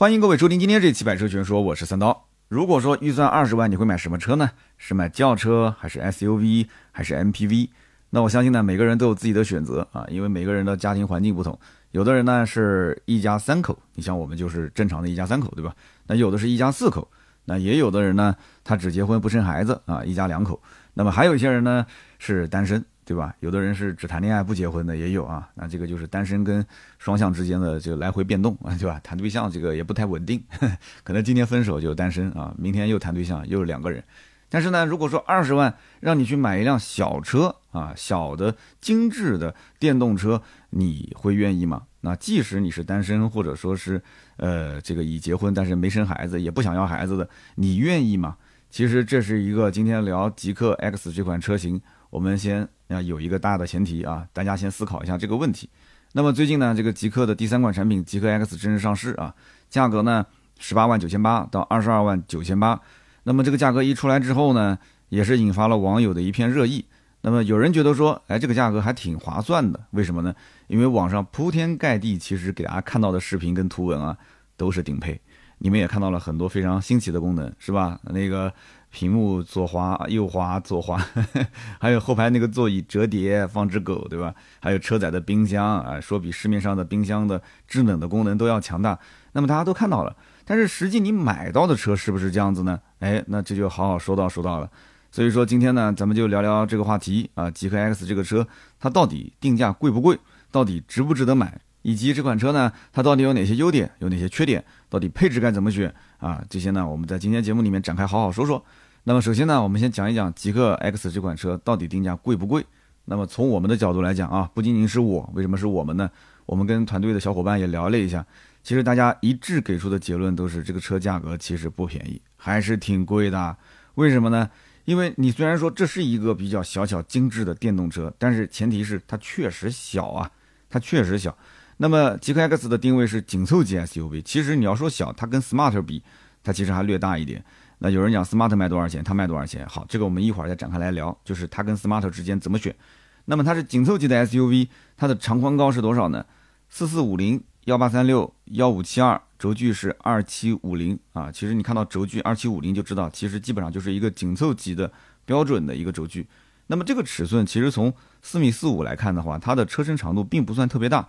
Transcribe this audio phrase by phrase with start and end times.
[0.00, 2.26] 欢迎各位收听今天这期百车全说，我是三刀。
[2.48, 4.50] 如果说预算二十万，你会买什么车呢？
[4.78, 7.68] 是买轿车还是 SUV 还是 MPV？
[8.08, 11.58] 那我相信呢，每个人都有自己的选择啊，因为每个人的家庭环境不同。
[11.90, 15.76] 有的人呢是一家三口，你像我们就是正常的一家三口，对吧？
[16.06, 17.06] 那有的是一家四口，
[17.44, 20.58] 那也有的人呢，他只结婚不生孩子啊，一家两口。
[20.94, 21.84] 那么还有一些人呢
[22.18, 22.82] 是单身。
[23.10, 23.34] 对吧？
[23.40, 26.64] 有的人是只谈恋爱不结婚的也有啊，那这个就是单身跟
[26.96, 29.00] 双向之间的这个来回变动啊，对吧？
[29.02, 30.40] 谈对象这个也不太稳定，
[31.02, 34.00] 可能今天分手就单身啊，明天又谈对象又是两个人。
[34.48, 40.40] 但是呢，如果说二十万让你去买一辆小车啊，小的精致的电动车，
[40.70, 41.82] 你会愿意吗？
[42.02, 44.00] 那即使你是单身或者说是
[44.36, 48.36] 呃这个已结婚但是没生孩子也不想要孩子的，你愿意吗？
[48.70, 52.68] 其实这是一个今天聊极客 X 这款车型，我们先。
[52.90, 55.70] 要有一个大的前提啊，大家先思考一下这个问题。
[56.10, 59.32] 那么最近呢，这个极客的第三款产品极客 X 正式上市啊，
[59.68, 60.26] 价格呢
[60.58, 62.80] 十八万九千八到二十二万九千八。
[63.22, 64.76] 那么这个价格一出来之后呢，
[65.08, 66.84] 也是引发了网友的一片热议。
[67.20, 70.34] 那么有人觉得说，哎，这个价格还挺划算的，为什么呢？
[70.66, 74.18] 因为网上铺天盖地，其实给大家看到的视频跟图文啊，
[74.56, 75.20] 都是顶配。
[75.58, 78.00] 你们也看到了很多非常新奇的功能，是吧？
[78.02, 78.52] 那个。
[78.90, 81.00] 屏幕左滑右滑左滑，
[81.78, 84.34] 还有后排那个座椅折叠放只狗，对吧？
[84.60, 88.98] 还有车载的冰箱啊，说比市面上的冰箱的制冷的功能都要强大。
[89.32, 92.80] 那么大家都看到了，但是实际你买到的车是不是这样子呢？
[92.98, 94.68] 哎，那这就好好说道说道了。
[95.12, 98.46] 所以说今天呢，咱们就聊聊这个话题啊，极客 X 这个车
[98.78, 100.18] 它到底定价贵不贵？
[100.50, 101.60] 到底值不值得买？
[101.82, 104.64] 以及这款车呢，它到底有哪些优点，有哪些缺点？
[104.88, 106.44] 到底配置该怎么选啊？
[106.48, 108.64] 这些呢，我们在今天节目里面展开好好说说。
[109.04, 112.64] 那么首先呢，我们先讲一讲极客 X 这款车到底定价贵不贵？
[113.06, 116.10] 那么从我们的角度来讲啊，不仅仅是我，为什么是我们呢？
[116.44, 118.24] 我们跟团队的小伙伴也聊了一下，
[118.62, 123.56] 其实大家一致给出的结论都是这个车价格其实不便宜，还是挺贵的。
[123.94, 124.50] 为什么呢？
[124.84, 130.30] 因为你虽然说这是一个比较小巧精致的电动车，但是前提是它确实小啊，
[130.68, 131.36] 它确实小。
[131.82, 136.02] 那么极客 X 的定位是紧凑级 SUV，其实你要说小，它跟 Smart 比，
[136.44, 137.42] 它其实还略大一点。
[137.78, 139.02] 那有人讲 smart 卖多少钱？
[139.02, 139.66] 它卖多少钱？
[139.66, 142.76] 好，这个我们一会儿再展开来聊，就是它跟 smart 之间怎么选。
[143.24, 146.26] 那么它是紧凑级的 SUV，它的长宽高是多少呢？
[146.68, 151.32] 四四五零幺八三六幺五七二，轴距是二七五零啊。
[151.32, 154.92] 其实你看到轴距二七五零就知道，其实基本上就是一个紧凑级的
[155.24, 156.28] 标准的一个轴距。
[156.66, 161.08] 那么这个尺寸其实从四米四五来看的话，它的车身长度并不算特别大。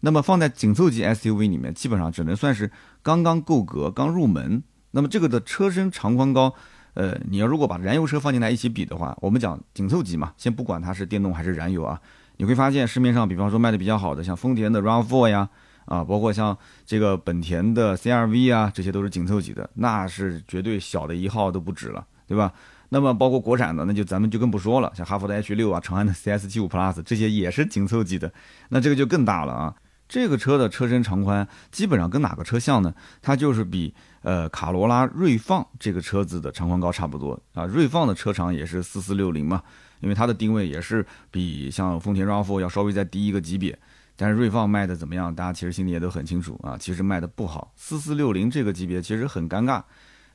[0.00, 2.70] 那么放在紧凑级 SUV 里面，基本上只能算是
[3.02, 4.62] 刚刚够格、刚入门。
[4.92, 6.52] 那么这个的车身长宽高，
[6.94, 12.00] 呃，你要如果把燃油车放进来一起比的话，我们讲紧凑级嘛，先不管它是电动还是燃油啊，
[12.38, 15.48] 你会发现市面上比方说卖的比较好的，像丰田的 RAV4 呀，
[15.84, 22.52] 啊，包括像这个本田的 CRV 啊，这些都是紧凑级的，那是绝对小的一号都不止了，对吧？
[22.88, 28.32] 那么包括国产的，那就咱们就更不说了，像哈弗的 H 六啊，长安的 CS75 Plus 这些也是紧凑级的，
[28.70, 29.72] 那这个就更大了啊。
[30.10, 32.92] 这个车的车身长宽基本上跟哪个车像呢？
[33.22, 37.64] 它就是比呃卡罗拉锐放这个车子的长宽高差不多啊。
[37.64, 39.62] 锐放的车长也是四四六零嘛，
[40.00, 43.78] 因为它的定位也是比像丰田 RAV4 要稍微再低一个级别。
[44.16, 45.32] 但是锐放卖的怎么样？
[45.32, 47.72] 大家其实心里也都很清楚啊，其实卖的不好。
[47.76, 49.80] 四四六零这个级别其实很尴尬。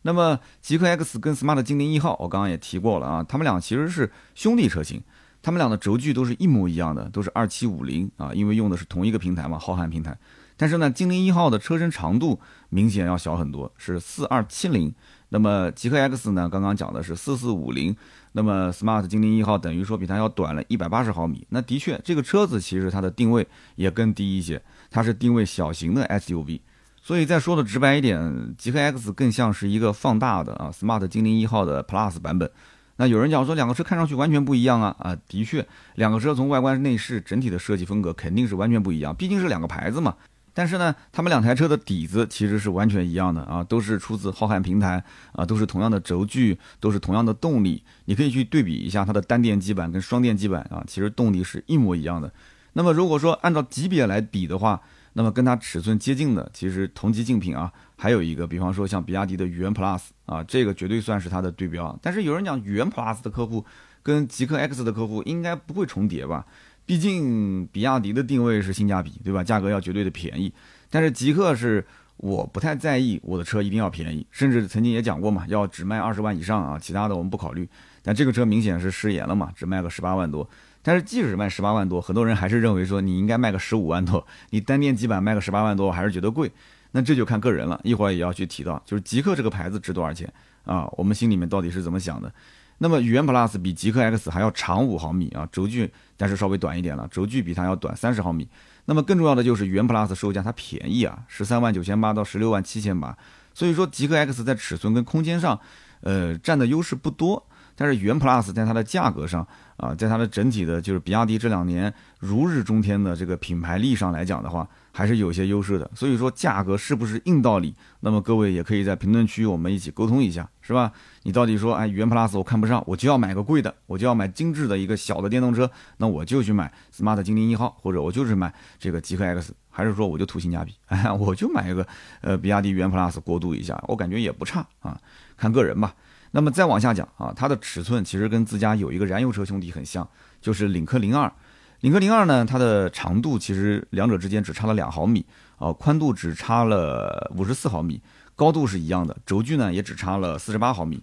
[0.04, 5.04] 那么极氪 X 跟 smart 精灵一号，我刚刚也提过了啊，他们俩其实是兄弟车型。
[5.46, 10.18] 他们俩的轴距都是一模一样的，都是二七五零啊，因为用的是同一个平台嘛，浩瀚平台。
[10.58, 12.40] 但是呢，精灵一号的车身长度
[12.70, 14.92] 明显要小很多，是四二七零。
[15.30, 17.96] 那么极氪 X 呢，刚刚讲的是四四五零。
[18.32, 21.46] 那么 Smart 精灵一号等于说比它要短了一百八十毫米。
[21.50, 26.60] 那的确，这个车子其实它的定位也更低一些，它是定位小型的 SUV。
[27.04, 32.50] 所以再说的直白一点，极氪 X 更像是一个放大的啊 Smart 精灵一号的 Plus 版本。
[32.98, 40.16] 那有人讲说两个车看上去完全不一样啊啊，的确，两个车从外观内饰整体的设计风格肯定是完全不一样，毕竟是两个牌子嘛。
[40.54, 45.04] 但是呢，他们两台车的底子其实是完全一样的啊，都是出自浩瀚平台
[45.34, 47.84] 啊，都是同样的轴距，都是同样的动力。
[48.06, 52.32] 你可以去对比一下它的单电机版跟双电机版啊，其实动力是一模一样的。
[52.72, 54.82] 那么如果说按照级别来比的话，
[55.12, 61.98] 那么跟它尺寸接近的，其实同级竞品啊，还有一个，比方说像比亚迪的元 Plus 啊，这个绝对算是它的对标。
[62.02, 63.66] 但是有人讲元 Plus 的客户
[64.04, 66.46] 跟极客 X 的客户应该不会重叠吧？
[66.86, 69.44] 毕竟比亚迪的定位是性价比，对吧？
[69.44, 70.54] 价格要绝对的便宜。
[70.90, 71.84] 但是极客是
[72.18, 77.68] 我不太在意，我的车一定要便宜，甚至曾经也讲过嘛，要只卖二十万以上啊，其他的我们不考虑。
[78.04, 80.48] 但这个车明显是失言了嘛，只卖个十八万多。
[80.84, 86.52] 但是即使卖十八万多，很多人还是认为说你应该卖个十五万多，你单电机版卖个十八万多，我还是觉得贵。
[86.96, 87.78] 那这就看个人了。
[87.84, 90.32] 一会儿也要去提到，就是极客这个牌子值多少钱
[90.64, 90.88] 啊？
[90.96, 92.32] 我们心里面到底是怎么想的？
[92.78, 98.48] 那么语言 Plus 比极客 X 还要长五毫米啊，轴距但是稍微短一点了，轴距比它要短三十毫米。
[98.86, 103.18] 那么更重要的就是语言 Plus 售价它便宜啊，十三万九千八到十六万七千八。
[103.54, 105.60] 所以说极客 X 在尺寸跟空间上，
[106.00, 107.46] 呃，占的优势不多。
[107.78, 109.46] 但是元 Plus 在它的价格上
[109.78, 115.90] 啊，在它的整体的，就是比亚迪这两年如日中天的这个品牌力上来讲的话，还是有些优势的。
[115.94, 117.76] 所以说价格是不是硬道理？
[118.00, 120.92] 那么各位也可以在评论区我们一起沟通一下，是吧？
[121.24, 131.86] 你到底说，哎，元 Plus 我看不上，我就要买个贵的，我就要买精致的一个小的电动车，那我就去买 Smart 精灵一号，或者我就是买这个极客 X，还是说我就图性价比，哎， 我就买一个
[132.22, 134.98] 呃比亚迪元 Plus 过渡一下，我感觉也不差啊，
[135.36, 135.94] 看个人吧。
[136.36, 140.06] 那么再往下讲啊，它的尺寸其实跟自家有一个燃油车兄弟很像，
[140.42, 141.32] 就是领克零二。
[141.80, 145.26] 领克零二呢，它的长度其实两者之间只差了两毫米
[145.58, 148.02] 啊，宽度只差了五十四毫米，
[148.36, 151.02] 高度是一样的，轴距呢也只差了四十八毫米。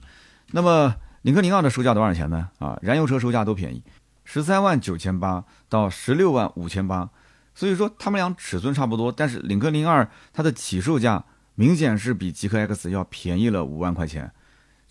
[0.50, 2.50] 那么领克零二的售价多少钱呢？
[2.58, 3.82] 啊，燃油车售价都便宜，
[4.26, 7.08] 十三万九千八到十六万五千八。
[7.55, 11.25] 所以说他们俩尺寸差不多，但是领克零二它的起售价
[11.55, 14.31] 明显是比极客 X 要便宜了五万块钱。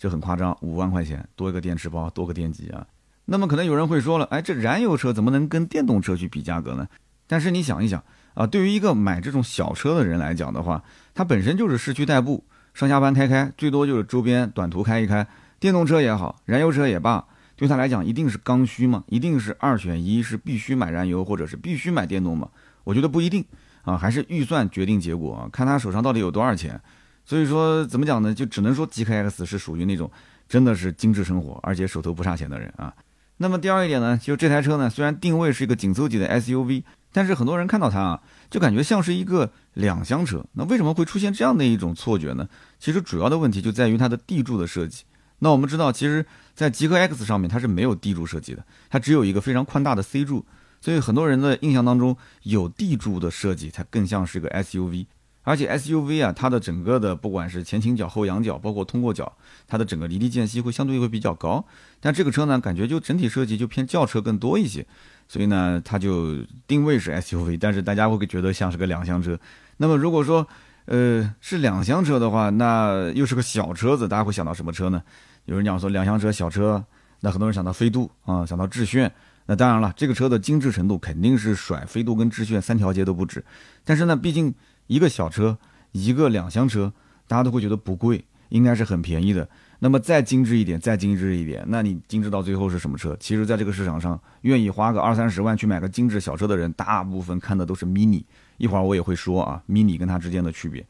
[0.02, 2.84] 这很夸张，五万块钱多一个电池包，多个电机啊。
[3.24, 6.88] 那么可能有人会说了，哎，这燃油车怎么能跟电动车去比价格呢？
[7.28, 8.02] 但是你想一想
[8.34, 10.82] 啊，对于一个买这种小车的人来讲的话，
[11.14, 12.44] 他本身就是市区代步，
[12.74, 15.24] 上下班开开，最多就是周边短途开一开。
[15.60, 22.48] 电动车也好，燃油车也罢，对他来讲一定是刚需嘛，一定是二选一，是必须买燃油或者是必须买电动嘛？
[22.82, 23.44] 我觉得不一定
[23.82, 26.80] 啊，还是预算决定结果啊，看他手上到底有多少钱。
[27.24, 28.34] 所以说怎么讲呢？
[28.34, 30.10] 就只能说极客 X 是属于那种
[30.48, 32.92] 真的是精致生活，而且手头不差钱的人啊。
[33.38, 40.44] 那么第二一点呢，就这台车呢，虽然定位是一个紧凑级的 SUV，但是很多人看到它啊，就感觉像是一个两厢车。
[40.52, 42.48] 那为什么会出现这样的一种错觉呢？
[42.78, 45.04] 其实主要的问题就在于它的地柱的设计。
[45.40, 46.24] 那我们知道，其实，
[46.54, 50.44] 在极客 X 上面它是没有地柱设计的，它只有一个非常宽大的 C 柱。
[50.80, 55.06] 所以很多人的印象当中，有地柱的设计才更像是一个 SUV。
[55.44, 59.30] 而且 SUV 啊，它的整个的不管是前倾角、后仰角，包括通过角，
[59.66, 61.64] 它的整个离地间隙会相对会比较高。
[62.00, 64.86] 但这个车呢，感觉就整体设计就偏轿车更多一些，
[65.26, 66.36] 所以呢，它就
[66.66, 69.38] 定位是 SUV， 但是大家会觉得像是个两厢车。
[69.78, 70.46] 那么如果说
[70.84, 75.02] 呃是两厢车的话，那又是个小车子，大家会想到什么车呢？
[75.46, 76.84] 有人讲说两厢车小车，
[77.20, 79.12] 那很多人想到飞度啊，想到致炫。
[79.46, 83.44] 那当然了，这个车的精致程度肯定是甩飞度跟致炫三条街都不止。
[83.84, 84.54] 但是呢，毕竟
[84.92, 85.56] 一个小车，
[85.92, 86.92] 一个两厢车，
[87.26, 89.48] 大家都会觉得不贵，应该是很便宜的。
[89.78, 93.16] 那么再精致一点，再精致一点，那你精致到最后是什么车？
[93.18, 98.22] 其实，在这个市场上，愿意花个二三十万去买个精致小车的人，大部分看的都是 mini。
[98.58, 100.86] 一会儿我也会说啊，mini 跟它之间的区别。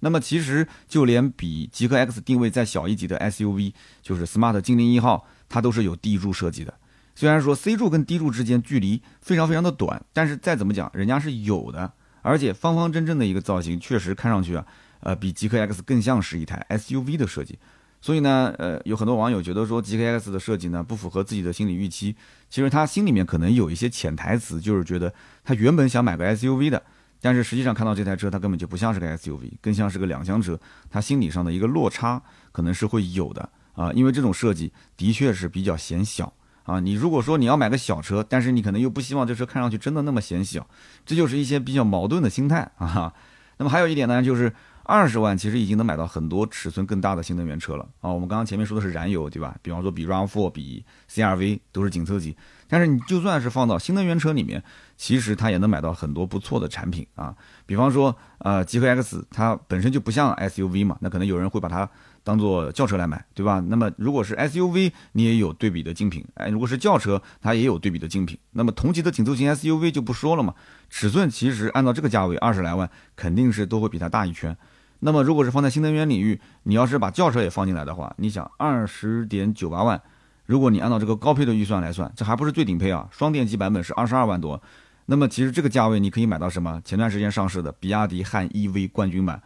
[0.00, 3.72] 那么其实就连比极客 X 定位再小一级的 SUV，
[4.02, 6.74] 就是 Smart 精灵一号，它都是有地柱设计的。
[7.14, 11.90] 虽然说 C 柱跟 D 柱之间距离非常非常的短，但是再怎么讲，人家是有的。
[12.24, 14.66] 而且方方正正的一个造型，确实看上去啊，
[15.00, 17.58] 呃，比极客 X 更像是一台 SUV 的设计。
[18.00, 22.16] 所以呢，呃，有很多网友觉得说极客 X 的设计呢不符合自己的心理预期。
[22.48, 25.12] 其实他心里面可能有一些潜台词，就是觉得
[25.44, 26.82] 他原本想买个 SUV 的，
[27.20, 30.58] 但是实际上看到这台车，它根本就不像是个 SUV，更像是个两厢车。
[30.90, 32.22] 他心理上的一个落差
[32.52, 36.32] 可能是会有的啊，因为这种设计的确是比较显小。
[36.64, 40.66] 啊，你如果说你要买个小车，但是你可能又不希望这车看上去真的那么显小，
[41.04, 43.12] 这就是一些比较矛盾的心态啊。
[43.58, 44.52] 那么还有一点呢，就是
[44.82, 48.10] 二十万其实已经能买到很多尺寸更大的新能源车了啊。
[48.10, 49.54] 我们刚刚前面说的是燃油，对吧？
[49.62, 54.62] 比方说比 RAV4、比 CRV 都是紧凑级，但是你就算是放到新能源车里面，
[54.96, 57.34] 其实它也能买到很多不错的产品啊。
[57.66, 61.88] 比方说，呃，极客 X 它本身就不像 SUV 嘛，那可能有人会把它。
[62.24, 63.62] 当做轿车来买，对吧？
[63.68, 66.24] 那么如果是 SUV，你也有对比的竞品。
[66.34, 68.36] 哎，如果是轿车，它也有对比的竞品。
[68.52, 70.54] 那么同级的紧凑型 SUV 就不说了嘛，
[70.88, 74.56] 尺寸其实按照这个价位二十来万，肯定是都会比它大一圈。
[75.00, 80.00] 那么如果是放在新能源领域，你要是把轿车也放进来的话，你想二十点九八万，
[80.46, 84.62] 如果你按照这个高配的预算来算，这还不是最顶配啊，双电机版本是二十二万多。
[85.04, 86.80] 那么其实这个价位你可以买到什么？
[86.86, 89.42] 前段时间上市的比亚迪汉 EV 冠军版。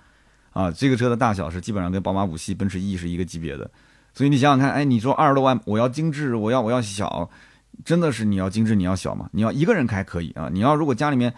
[0.52, 3.71] 啊，这个车的大小是基本上跟宝马五系、奔驰 E 是一个级别的，
[4.14, 7.31] 所以你想想看，哎，你说二十多万，我要精致，我要我要小，
[7.85, 9.28] 真的是你要精致，你要小吗？
[9.33, 11.33] 你要一个人开可以啊，你要如果家里面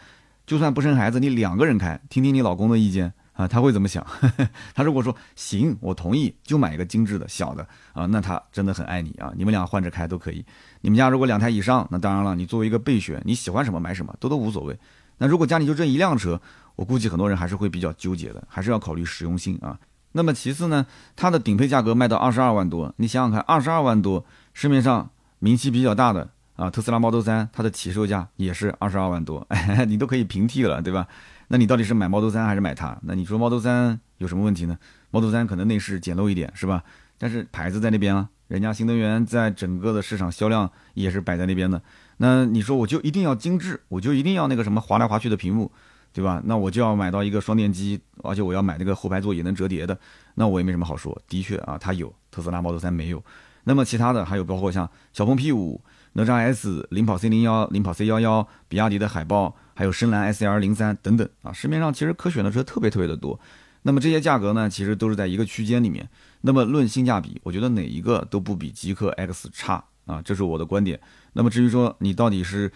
[0.47, 4.07] 就算不生孩子，你两个人开，听听你老公的意见啊，他会怎么想？
[4.75, 10.45] 他如果说行，我同意，就买一个精致的小的啊，那他真的很爱你啊，你们俩换着开都可以。
[10.81, 14.79] 你们家如果两台以上，那当然了，你作为一个备选，你喜欢什么买什么都都无所谓。
[15.19, 16.41] 那如果家里就这一辆车。
[16.81, 19.79] 我估计很多人还是会比较纠结的，还是要考虑实用性啊。
[20.13, 25.11] 那么其次呢，它的顶配价格卖到二十二万多，你想想看，二十二万多，市面上
[25.41, 29.47] 名气比较大的啊，特斯拉 Model 3，它的起售价也是二十二万多，
[29.87, 31.07] 你都可以平替了，对吧？
[31.49, 32.99] 那你到底是买 Model 3还是买它？
[33.03, 34.79] 那你说 Model 3有什么问题呢
[35.11, 36.83] ？Model 3可能内饰简陋一点，是吧？
[37.19, 41.83] 但是牌子在那边啊，人家新能源在整个的市场销量也是摆在那边的。
[42.17, 45.71] 那你说我就一定要精致，我就一定要那个什么滑来滑去的屏幕？
[46.13, 46.43] 对吧？
[46.45, 49.99] 那我就要买到一个双电机，而且我要买那个后排座椅能折叠的，
[50.35, 51.17] 那我也没什么好说。
[51.29, 53.23] 的确啊，它有特斯拉 Model 3没有。
[53.65, 55.79] 那么其他的还有包括像小鹏 P5、
[56.15, 63.39] 哪吒 S、领跑 C01、领跑 C11、比亚迪的海豹，还有深蓝 SL03 等等啊，市面上其实可选的车特别特别的多。
[63.83, 66.09] 那么这些价格呢，其实都是在一个区间里面。
[66.41, 70.99] 那么论性价比，我觉得哪一个都不比极客 X 差啊，这是我的观点。
[71.35, 72.73] 那么至于说你到底是，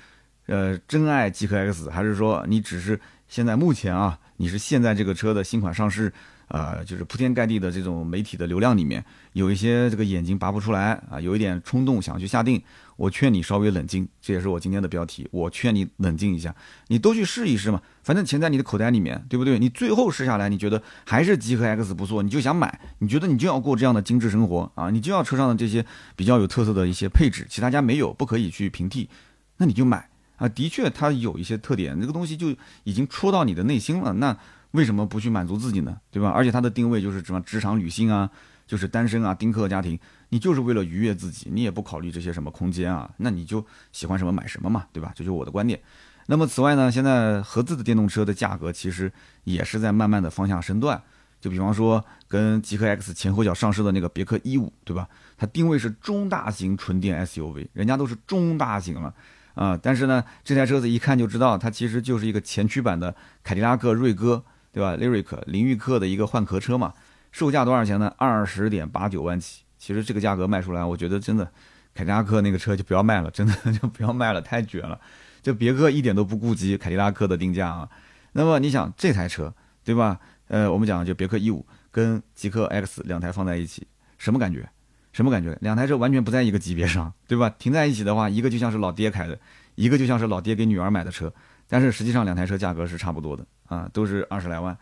[0.47, 3.01] 呃，真爱极客 X，还是说你只是？
[3.35, 6.13] 现在目前啊，你是现在这个车的新款上市，
[6.47, 12.63] 呃，就是铺天盖地的这种媒体的流量里面，有一些这个眼睛拔不出来啊，有一点冲动想去下定，
[12.95, 16.55] 我劝你稍微冷静，这也是我今天的标题，我劝你冷静一下，
[16.87, 19.59] 你都去试一试嘛，反正钱在你的口袋里面，对不对？
[19.59, 29.11] 你最后试下来，你觉得还是极氪 X 不错，你就想买，你觉得你就要过这样的精致生活啊，你就要车上的这些比较有特色的一些配置，其他家没有，不可以去平替，
[29.57, 30.09] 那你就买。
[30.37, 34.13] 啊，的确，它有一些特点，这个东西就已经戳到你的内心了。
[34.15, 34.37] 那
[34.73, 35.97] 为什么不去满足自己呢？
[36.11, 36.31] 对吧？
[36.31, 38.29] 而且它的定位就是什么职场女性啊，
[38.67, 39.99] 就是单身啊，丁克家庭，
[40.31, 45.13] 你就是为了愉悦自己，你也不考虑这些什么空间啊，那你就喜欢什么买什么嘛，对吧？
[45.15, 45.81] 这就是我的观点。
[46.27, 49.13] 那么此外呢，现在合资的电动车的价格其实
[49.45, 51.01] 也是在慢慢的方向升段。
[51.41, 55.07] 就比方说跟极客 X 前后脚上市的那个别克 E 五，对吧？
[55.37, 59.15] 它定位是中大型纯电 SUV，人家都是中大型了。
[59.55, 66.93] 啊，但是呢，这台车子一看就知道，它其实就是一个前驱版的凯迪拉克瑞歌，对吧？Lyric 林域克的一个换壳车嘛，
[67.31, 68.13] 售价多少钱呢？
[68.19, 69.63] 二十点八九万起。
[69.79, 71.51] 其实这个价格卖出来，我觉得真的，
[71.95, 74.99] 凯迪拉克那个车就不要卖了，真的 就不要卖了，太绝了。
[75.43, 77.89] 就别克一点都不顾及凯迪拉克的定价啊。
[78.33, 80.19] 那么你想这台车，对吧？
[80.49, 83.87] 呃，我们讲就别克 E 五跟极客 X 两台放在一起，
[84.19, 84.69] 什么感觉？
[85.15, 85.57] 什么感觉？
[85.63, 87.49] 两台车完全不在一个级别上， 对吧？
[87.49, 89.39] 停在一起的话，一个就像是老爹开的，
[89.77, 91.33] 一个就像是老爹给女儿买的车。
[91.69, 94.77] 但是实际上两台车价格是差不多的啊，都是二十来万。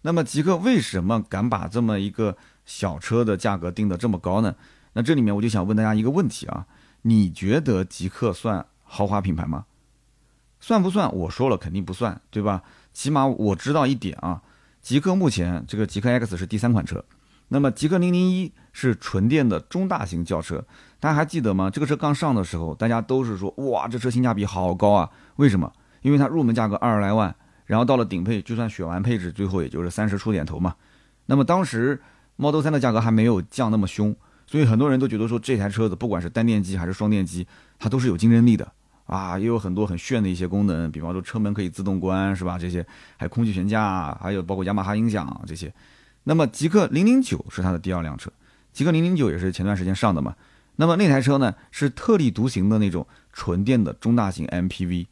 [0.00, 4.54] 那么极客为什么敢把这么一个小车的价格定得这么高呢？
[4.94, 6.66] 那这里面我就想问大家一个问题啊：
[7.02, 9.66] 你觉得极客算豪华品牌吗？
[10.60, 11.12] 算不算？
[11.12, 12.62] 我说了肯定不算，对吧？
[12.92, 14.42] 起码我知道一点啊，
[14.80, 17.04] 极客目前这个极客 X 是第三款车。
[17.52, 20.64] 那么极客零零一是纯电的中大型轿车，
[20.98, 21.68] 大家还记得吗？
[21.68, 25.10] 这个车刚上的时候，大家都是说哇，这车性价比好高啊！
[25.36, 25.70] 为什么？
[26.00, 27.34] 因为它入门价格二十来万，
[27.66, 30.74] 然后到了顶配，就算选完配置，最后也就是三十出点头嘛。
[31.26, 32.00] 那么当时
[32.36, 34.16] Model 三的价格还没有降那么凶，
[34.46, 37.46] 所以很多人都觉得说这台车子不管是单电机还是双电机，
[37.78, 38.66] 它都是有竞争力的
[39.04, 42.56] 啊，也有很多很炫的一些功能，比方说车门可以自动关，是吧？
[42.56, 42.82] 这些
[43.18, 45.70] 还有空气悬架，还有包括雅马哈音响这些。
[46.24, 48.30] 那么极客零零九是它的第二辆车，
[48.72, 50.34] 极客零零九也是前段时间上的嘛。
[50.76, 55.06] 那么那台车呢是特立独行的那种纯电的中大型 MPV。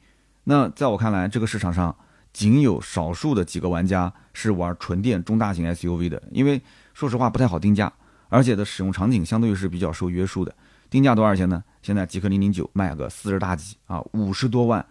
[0.44, 1.94] 那在我看来，这个市场上
[2.32, 6.62] 仅有少数的几个玩家是玩纯电中大型 SUV 的，因为
[6.94, 7.92] 说实话不太好定价，
[8.28, 10.54] 而且的使用场景相对于是比较受约束的。
[10.88, 11.62] 定价多少钱呢？
[11.82, 14.84] 现在极客零零九卖个四十大几啊，五十多万。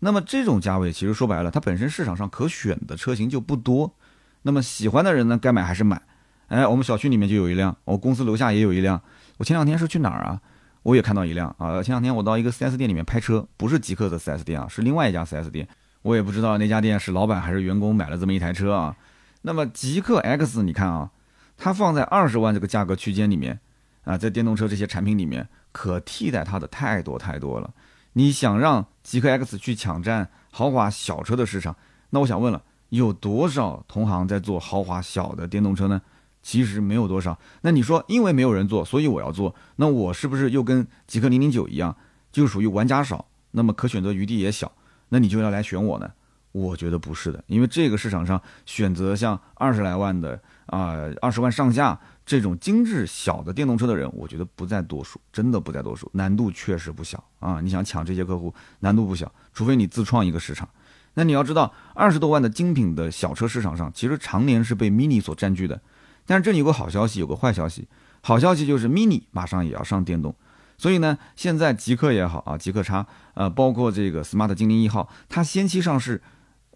[0.00, 3.94] 那么这种价位其实说白了，它本身市场上可选的车型就不多。
[4.42, 6.00] 那么喜欢的人呢，该买还是买。
[6.48, 9.00] 哎，我们小区里面就有一辆，我公司楼下也有一辆。
[9.38, 10.40] 我前两天是去哪儿啊？
[10.82, 11.82] 我也看到一辆啊。
[11.82, 15.68] 前两天我到一个 4S 店里面拍车，不是极客的 4S 店啊，是另外一家 4S 店。
[16.02, 18.96] 我也不知道那家店是老板还是员工买了这么一台车啊。
[19.42, 21.10] 那么极客 X，你看啊，
[21.56, 23.60] 它放在二十万这个价格区间里面
[24.04, 27.72] 啊，在电动车这些产品里面，可替代它的太多太多了。
[28.14, 31.76] 你想让极客 X 去抢占豪华小车的市场，
[32.10, 32.62] 那我想问了。
[32.90, 36.00] 有多少同行在做豪华小的电动车呢？
[36.42, 37.38] 其实没有多少。
[37.62, 41.96] 那你说，因为没有人做，所以我要做，那我是不是又跟极客零零九一样，
[42.32, 44.70] 就属于玩家少，那么可选择余地也小？
[45.10, 46.10] 那你就要来选我呢？
[46.52, 57.60] 我觉得不是的，因为这个市场上选择像二十来万的啊，二十万上下这种精致小的电动车的人，我觉得不在多数，真的不在多数，难度确实不小啊！
[57.60, 60.68] 你想抢这些客户，难度不小，除非你自创一个市场。
[61.14, 65.80] 那你要知道，二十多万的精品的小车市场上，其实常年是被 Mini 所占据的。
[66.24, 67.88] 但是这里有个好消息，有个坏消息。
[68.22, 70.34] 好消息就是 Mini 马上也要上电动，
[70.76, 76.22] 所以呢，现在极客也好啊，极客叉，呃，包括这个 Smart 精灵一号，它先期上市，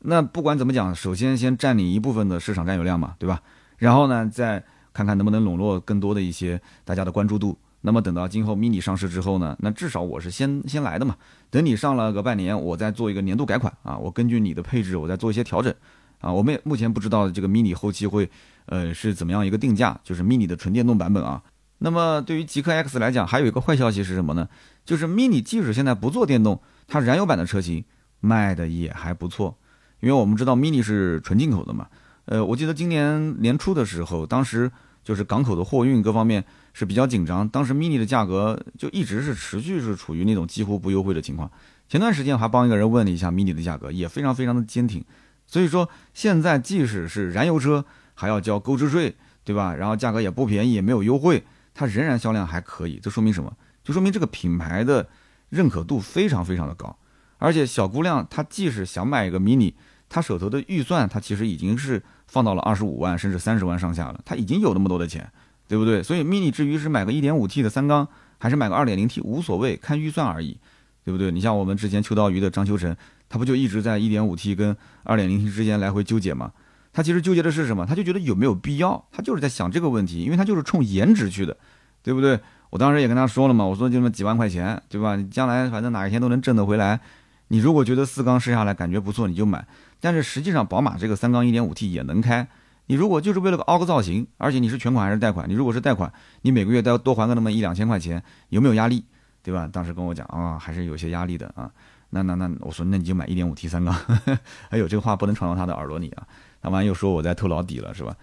[0.01, 3.43] 那不管怎么讲，首先先占领一部分的市场占有量嘛，对吧？
[3.77, 7.59] 然后呢，再看看能不能笼络更多的一些大家的关注度。
[7.87, 11.15] 那么等到今后 mini 上市之后呢，那至少我是先先来的嘛。
[11.51, 15.73] 等你上了个半年，我再做一个年度改款啊，我根据你的配置，我再做一些调整
[16.19, 16.33] 啊。
[16.33, 18.31] 我们也目前不知道这个 mini 后期会
[18.65, 21.43] 呃是怎么样一个定价，就是 mini 的纯电动版本啊。
[21.77, 24.49] 那么对于极客 X 来讲，还有一个坏消息是什么呢？
[24.87, 27.85] 就是 mini 即使现在不做电动，它燃油版的车型
[28.21, 29.55] 卖的也还不错，
[30.01, 31.87] 因为我们知道 mini 是纯进口的嘛。
[32.25, 34.73] 呃，我记得今年年初的时候，当时
[35.05, 36.43] 就是港口的货运各方面
[36.73, 41.51] 是比较紧张，当时 mini 的价格就一直是持续是处于那种几乎不优惠的情况。
[41.89, 45.05] 前段时间我还帮一个人问了一下 mini 的价格，也非常非常的坚挺。
[45.47, 47.85] 所以说现在即使是燃油车
[48.15, 49.75] 还要交购置税，对吧？
[49.75, 51.45] 然后价格也不便宜，也没有优惠。
[51.75, 53.55] 它仍然销量还可以，这说明什么？
[53.83, 55.07] 就说明这个品牌的
[55.51, 56.97] 认可度非常非常的高。
[57.37, 59.75] 而且小姑娘她即使想买一个 mini，
[60.15, 65.29] 他手头的预算他其实已经是放到了二十五万甚至三十万上下了，他已经有那么多的钱，
[65.67, 66.05] 对不对？
[66.05, 68.07] 所以 mini 至于是买个一点五 T 的三缸，
[68.39, 70.57] 还是买个二点零 T 无所谓，看预算而已，
[71.05, 71.33] 对不对？
[71.33, 72.95] 你像我们之前秋刀鱼的张秋成，
[73.29, 76.53] 他不就一直在一点五 T 跟二点零 T 之间来回纠结吗？
[76.93, 77.85] 他其实纠结的是什么？
[77.85, 79.05] 他就觉得有没有必要？
[79.11, 81.57] 他就是在想这个问题，因为他就是冲颜值去的，
[82.05, 82.39] 对不对？
[82.71, 85.17] 我当时也跟他说了嘛，我说就那么几万块钱，对吧？
[85.17, 87.01] 你将来反正哪一天都能挣得回来。
[87.49, 89.67] 你如果觉得四缸试下来感觉不错，你就买。
[90.05, 92.47] 但是实际上，宝马这个三缸一点五 T 也能开。
[92.89, 95.49] 你如果就是为了个凹个造型，而且你是全款还是贷款？
[95.49, 99.03] 你如果是贷款，你每个月都要多还个那么一两千块钱，有没有压力？
[99.43, 99.67] 对吧？
[99.73, 101.71] 当时跟我讲啊，还是有些压力的啊。
[102.11, 103.97] 那那那，我说那你就买一点五 T 三缸。
[104.69, 106.27] 哎呦，这个话不能传到他的耳朵里啊。
[106.61, 108.15] 他完又说我在偷老底了，是吧？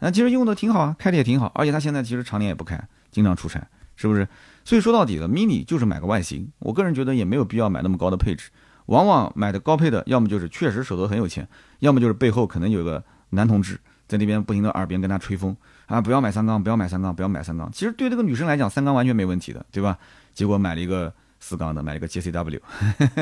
[0.00, 2.78] 那其实用的挺好啊，开的也挺好，而且他现在其实常年也不开，
[3.10, 3.66] 经常出差，
[3.96, 4.28] 是不是？
[4.66, 8.50] 所以说到底了，mini 就是买个外形，我个人觉得也没有必要买那么高的配置。
[8.90, 11.46] 往往买的高配的，要么就是确实手头很有钱，
[11.78, 13.78] 要么就是背后可能有个男同志
[14.08, 15.56] 在那边不停的耳边跟他吹风
[15.86, 17.70] 啊，不要买三缸，不要买三缸，不要买三缸。
[17.72, 19.96] 其实对这个女生来讲，三缸完全没问题的，对吧？
[20.34, 22.60] 结果买了一个四缸的，买了一个 JCW，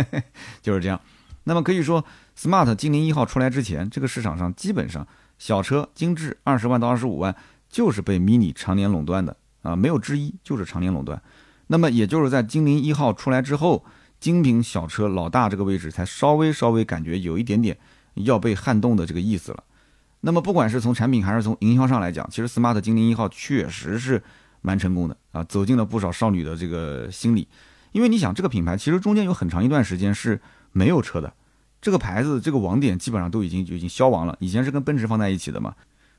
[0.62, 0.98] 就是这样。
[1.44, 2.02] 那么可以说
[2.38, 5.06] ，smart 精灵一号出来之前，这个市场上基本上
[5.38, 7.34] 小车精致二十万到二十五万
[7.68, 11.20] 就是被 mini 常年垄断的啊，没有之一，就是常年垄断。
[11.66, 13.84] 那么也就是在精灵一号出来之后，
[14.20, 17.78] 精品小车老大这个位置才稍微稍微感觉有一点点
[18.14, 19.64] 要被撼动的这个意思了。
[20.20, 24.22] 那么不管是从产品还是从营销上来讲，其实 smart 精灵一号确实是
[24.60, 27.46] 蛮成功的啊，走进了不少少女的这个心里。
[27.92, 30.40] 因为你想，这个品牌其实中间有很长一段时间是
[30.72, 31.32] 没有车的。
[31.80, 34.36] 这个牌子这个网点基本上都已经就已经消亡了。
[34.40, 35.74] 以前是跟奔驰放在一起的嘛，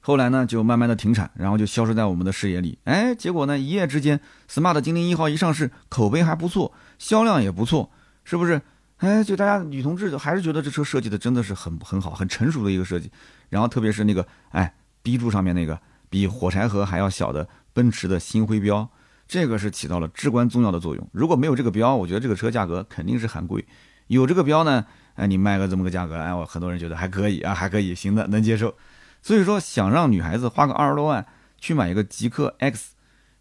[0.09, 2.79] 后来呢就慢慢的停产，然后就消失在我们的视野里。
[2.85, 4.19] 哎，结果呢一夜之间
[4.49, 7.91] ，smart 精灵一号一上市，口碑还不错，销量也不错，
[8.23, 8.59] 是不是？
[8.97, 13.11] 哎，就大家女同志还是觉得这车设计的真的是很很好，很成熟的一个设计。
[13.49, 18.89] 然后特别是那个哎 B 柱上面那个比火柴盒还要小的奔驰的星辉标，
[19.27, 21.07] 这个是起到了至关重要的作用。
[21.11, 23.63] 如果没有这个标，我觉得这个车价格肯定是很贵。
[24.07, 24.83] 有这个标呢？
[25.13, 28.73] 哎，你卖个这么个价格，哎，我很多人觉得还可以啊，还可以，行的，能接受。
[29.21, 31.25] 所以说，想让女孩子花个二十多万
[31.57, 32.93] 去买一个极客 X，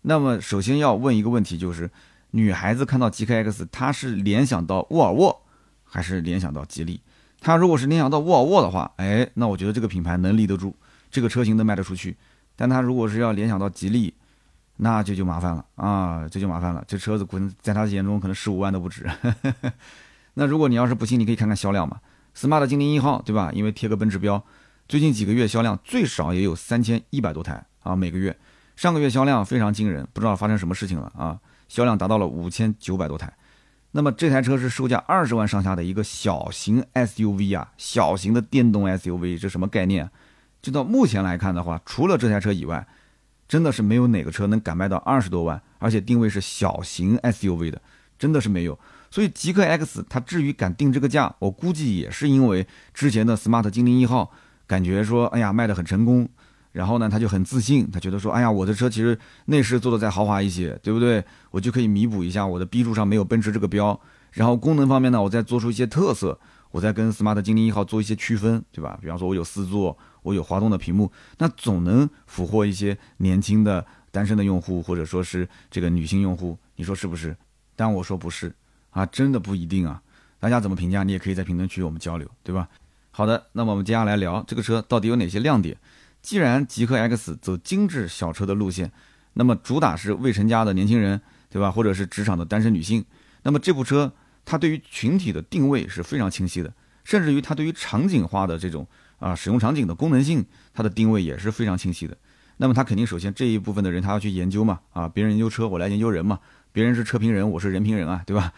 [0.02, 1.90] 那么首先要问一个问题，就是
[2.32, 5.42] 女孩子看到极客 X，她是联想到沃尔沃，
[5.84, 7.00] 还是联想到吉利？
[7.40, 10.74] 她如果是联想到沃尔沃的话，哎，那我觉得这个品牌能立得住，
[11.10, 12.16] 这个车型能卖得出去。
[12.56, 14.12] 但她如果是要联想到吉利，
[14.78, 16.84] 那这就麻烦了啊，这就麻烦了。
[16.86, 19.08] 这车子可能在她眼中可能十五万都不止。
[20.34, 22.00] 那如果你要是不信，你可以看看销量嘛
[22.36, 23.50] ，smart 精灵一号，对吧？
[23.52, 24.44] 因为贴个奔驰标，
[24.88, 28.34] 最近几个月销量最少也有三千一百多台啊，每个月。
[28.74, 33.30] 上个月销量非常惊人，不知道发生什么事情了啊，销量达到了五千九百多台。
[33.90, 40.08] 那么这台车是售价二十万上下的一个小型 SUV 啊，小型的电动 SUV，这什么概念？
[40.62, 42.86] 就到目前来看的话，除了这台车以外，
[43.46, 47.82] 真的是没有哪个车能敢卖到二十多万，而且定位是小型 SUV 的，
[48.18, 48.78] 真的是没有。
[49.10, 54.32] 所以极客 X 它至于敢定这个价，我估计也是因为之前的 Smart 精灵一号
[54.68, 56.28] 感觉说，哎呀卖的很成功，
[56.70, 61.24] 然后呢他就很自信，他觉得说，哎呀我的车其实内饰做的再豪华一些，对不对？
[61.50, 63.98] 我就可以弥补一下我的 B 柱上没有奔驰这个标，
[64.30, 66.38] 然后功能方面呢，我再做出一些特色，
[66.70, 68.98] 我再跟 Smart 精灵一号做一些区分，对吧？
[69.00, 77.34] 比方说我有四座，我有滑动的屏幕，那总能俘获一些年轻的单身的用户，或者说是这个女性用户，你说是不是？
[77.74, 78.54] 但我说不是。
[78.90, 80.02] 啊，真的不一定啊！
[80.40, 81.04] 大家怎么评价？
[81.04, 82.66] 你也可以在评论区我们交流，对吧？
[83.18, 85.76] 好的，那么我们接下来聊这个车到底有哪些亮点。
[86.22, 88.92] 既然极客 X 走精致小车的路线，
[89.32, 91.68] 那么主打是未成家的年轻人，对吧？
[91.68, 93.04] 或者是职场的单身女性，
[93.42, 94.12] 那么这部车
[94.44, 96.72] 它对于群体的定位是非常清晰的。
[97.02, 98.86] 甚至于它对于场景化的这种
[99.18, 102.16] 啊使用场景的功能性，它的定位也是非常清晰的。
[102.58, 106.38] 那么它肯定首先这一部分的人他要去研究嘛，啊，别人研究车，我来研究人嘛，
[106.70, 108.52] 别人是车评人，我是人评人啊，对吧？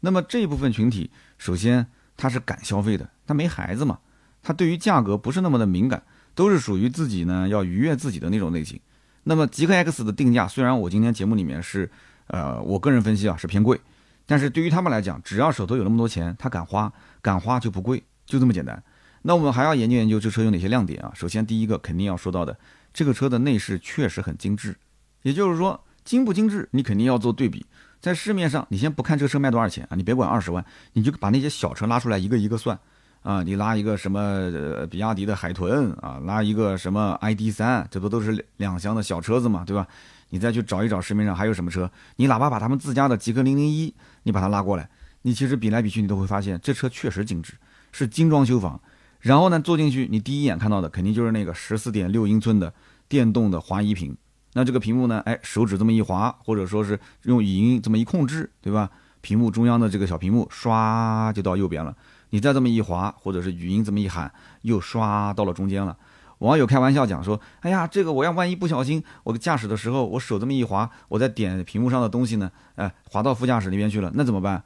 [0.00, 3.98] 那么这一部分群体，首先他是敢消费的，他没孩子嘛，
[4.42, 6.02] 他对于价格不是那么的敏感，
[6.34, 8.80] 都是属于自己呢要愉悦自己的那种类型。
[9.24, 11.90] 那么极客 X 的定价，虽然我今天节目里面是，
[12.28, 13.78] 呃，我个人分析啊是偏贵，
[14.24, 18.82] 但是对于他们来讲，只要手头有那么多钱，他敢花，敢花就不贵，就这么简单。
[19.22, 21.12] 那我们还要研究研究这车有哪些亮点啊？
[21.14, 22.56] 首先第一个肯定要说到的。
[22.94, 24.74] 这个车的内饰确实很精致，
[25.22, 27.66] 也就是说精不精致，你肯定要做对比。
[28.00, 30.64] 在市面上，你先不看这个车卖多少钱啊，你别管二十万，
[30.94, 32.78] 你就把那些小车拉出来一个一个算
[33.22, 33.42] 啊。
[33.42, 34.50] 你拉一个什么
[34.90, 39.86] 比亚迪的海豚啊，拉一个什么 ID 三，这不都是两厢的小车子嘛，对吧？
[40.30, 44.88] 你再去找一找市面上还有什么车，你哪怕把他们自家的极氪零零一，你把它拉过来，
[45.22, 47.54] 你其实比来比去，你都会发现这车确实精致，
[47.92, 48.80] 是精装修房。
[49.20, 52.72] 然后呢，坐进去，你第一眼看到的肯定就是那个十四点六英寸的。
[53.08, 54.14] 电动的滑移屏，
[54.52, 55.18] 那这个屏幕呢？
[55.20, 58.90] 哎，手指这么一滑，或者说是用语音这么一控制，对吧？
[59.22, 61.96] 屏幕中央的这个小屏幕刷就到右边了，
[62.30, 65.96] 你再这么一滑，或者是语音这么一喊，又刷到了中间了。
[66.38, 74.62] 网友开玩笑讲说：“哎呀，这个我要万一不小心，我驾驶的时候我手这么一滑，我在点屏幕上的东西呢，哎，滑到副驾驶那边去了，那怎么办？”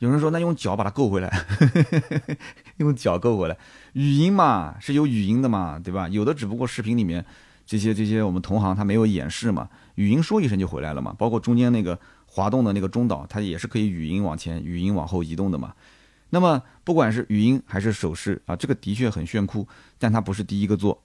[0.00, 1.32] 有人说：“那用脚把它够回来，
[2.78, 3.56] 用脚够回来。
[3.92, 6.08] 语音嘛是有语音的嘛，对吧？
[6.08, 7.24] 有的只不过视频里面。”
[7.66, 15.72] 这些这些我们同行他没有演示嘛，语音说一声就回来了嘛，包括中间那个滑动的那个中岛，它也是可以语音往前、语音往后移动的嘛。
[16.34, 19.64] 那么不管是语音还是手势啊，这个的确很炫酷，
[20.00, 21.00] 但它不是第一个做。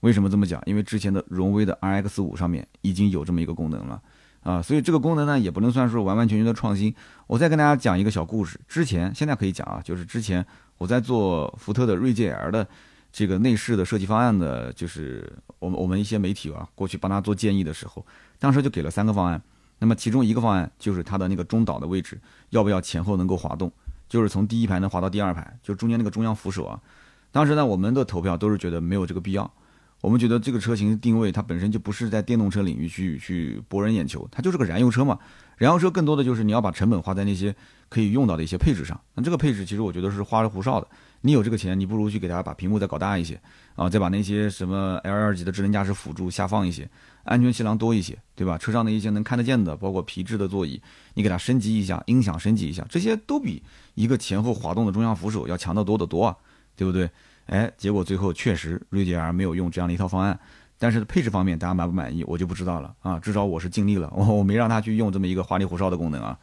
[0.00, 0.62] 为什么这么讲？
[0.64, 4.02] 因为之前的荣威的 RX 五上面已经有这么一个功能了
[4.42, 6.94] 啊，所以这个功能呢也不能算是完完全全的创新。
[7.26, 10.44] 我再跟大家讲一个小故事，之前现在可以讲啊，就是之前
[10.78, 12.66] 我在做福特的锐界 L 的。
[13.14, 18.06] 这个内饰的设计方案的，就是我们我们一些媒体啊，过去帮他做建议的时候，
[18.38, 19.42] 当时就给了三个方案。
[19.80, 23.70] 那么其中一个方案就是它的那个中岛的位置要不要前后能够滑动，
[24.12, 26.78] 就是从第一排能滑到第二排，就中间那个中央扶手啊。
[27.30, 29.50] 当时呢，我们的投票都是觉得没有这个必要。
[30.02, 35.18] 我们觉得这个车型定位它本身就不是在电动车领域去去博人眼球，它就是个燃油车嘛。
[35.56, 37.56] 燃油车更多的就是你要把成本花在那些
[37.88, 39.00] 可以用到的一些配置上。
[39.14, 40.86] 那这个配置其实我觉得是花里胡哨的。
[41.22, 43.40] 你有这个钱，你不如去给他把屏幕再搞大一些
[43.74, 46.88] 啊，再把那些什么 L 二级的智能驾驶辅助下放一些，
[47.24, 48.58] 安全气囊多一些，对吧？
[48.58, 50.82] 车上的一些能看得见的，包括皮质的座椅，
[51.14, 53.62] 你给它升级一下，音响升级一下，这些都比
[53.94, 56.36] 一个前后滑动的中央扶手要强得多得多啊，
[56.76, 57.08] 对不对？
[57.46, 60.38] 哎，结果最后确实锐界 R 没有用这样的一套方案，
[60.76, 63.18] 但是配置方面大家满不满意，我就不知道了啊。
[63.20, 66.36] 至少我是尽力了，我 我没让他去用这么一个花里胡哨的功能啊。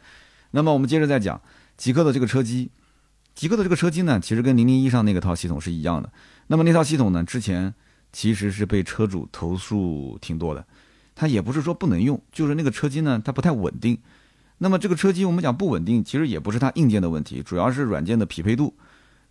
[0.52, 1.38] 那么我们接着再讲
[1.76, 2.70] 极客的这个车机。
[3.34, 6.12] 极客的这个车机呢，其实跟零零一上那个套系统是一样的。
[6.48, 7.72] 那么那套系统呢，之前
[8.12, 10.64] 其实是被车主投诉挺多的。
[11.14, 13.98] 它也不是说不能用，就是那个车机呢，它不太稳定。
[14.58, 18.74] 那么这个车机我们讲不稳定，其实也不是它硬件的问题，主要是软件的匹配度。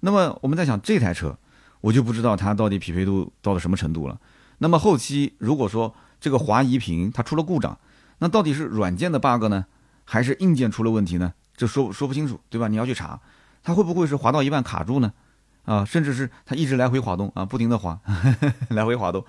[0.01, 1.37] 那么我们在想这台车，
[1.81, 4.19] 我就不知道它到底匹配度到了什么程度了。
[4.59, 7.77] 那么后期如果说这个滑移屏它出了故障，
[8.19, 9.65] 那到底是软件的 bug 呢，
[10.05, 11.33] 还是硬件出了问题呢？
[11.55, 12.67] 这说说不清楚，对吧？
[12.67, 13.19] 你要去查。
[13.63, 15.13] 它会不会是滑到一半卡住呢？
[15.65, 17.99] 啊，甚至是它一直来回滑动啊，不停的滑，
[18.69, 19.23] 来回滑动。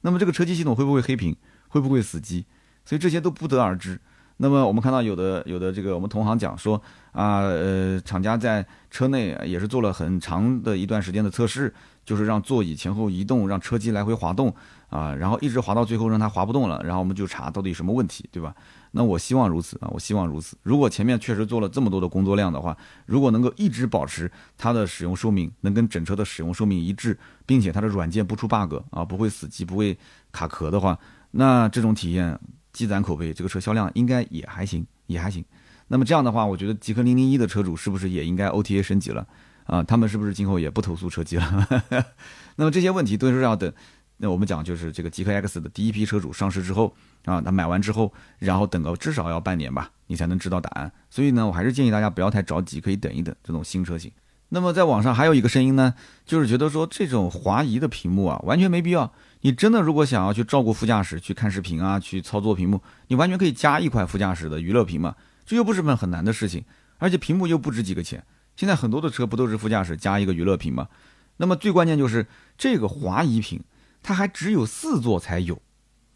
[0.00, 1.36] 那么这个车机系统会不会黑屏？
[1.68, 2.46] 会不会死机？
[2.84, 4.00] 所以这些都不得而知。
[4.36, 6.80] 那么我们看到有的有的这个我们同行讲说
[7.12, 11.72] 啊，呃，厂家在车内也是做了很长的一段时间的测试，
[12.04, 14.52] 就是让座椅前后移动，让车机来回滑动
[14.90, 18.52] 啊，然后一直滑到最后让它滑不动了，然后我们就查到底什么问题，对吧？
[18.90, 20.56] 那我希望如此啊，我希望如此。
[20.62, 27.16] 如果前面确实做了这么多的工作量的话，如果能够一直保持它的使用寿命能跟整车的使用寿命一致，
[27.46, 29.96] 并且它的软件不出 bug 啊，不会死机，不会
[30.32, 30.98] 卡壳的话，
[31.30, 32.38] 那这种体验
[32.74, 35.42] 积攒口碑，这个车销量应该也还行，也还行。
[35.88, 39.26] 那么这样的话，我觉得极氪零零一的车主是不是也应该 OTA 升级了
[39.64, 39.82] 啊？
[39.82, 41.68] 他们是不是今后也不投诉车机了？
[42.56, 43.72] 那么这些问题都是要等。
[44.16, 50.90] 那我们讲就是这个极客 X 的第一批车主上市之后啊，他买完之后，然后等个至少要半年吧，你才能知道答案。
[51.10, 54.10] 所以呢，我还是建议大家不要太着急，可以等一等这种新车型。
[54.50, 59.12] 那么在网上还有一个声音呢，就是觉得说这种滑移的屏幕啊，完全没必要。
[59.44, 66.64] 你真的如果想要去照顾副驾驶去看视频啊，去操作屏幕，你完全可以加一块副驾驶的娱乐屏嘛，这又不是份很难的事情，
[66.96, 68.24] 而且屏幕又不值几个钱。
[68.56, 70.88] 现在很多的车不都是副驾驶加一个娱乐屏吗？
[71.36, 72.26] 那么最关键就是
[72.56, 73.62] 这个滑移屏。
[74.02, 75.62] 它还只有四座才有，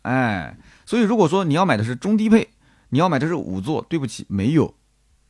[0.02, 2.48] 哎，所以如果说你要买的是中低配，
[2.90, 4.74] 你要买的是五座，对不起，没有，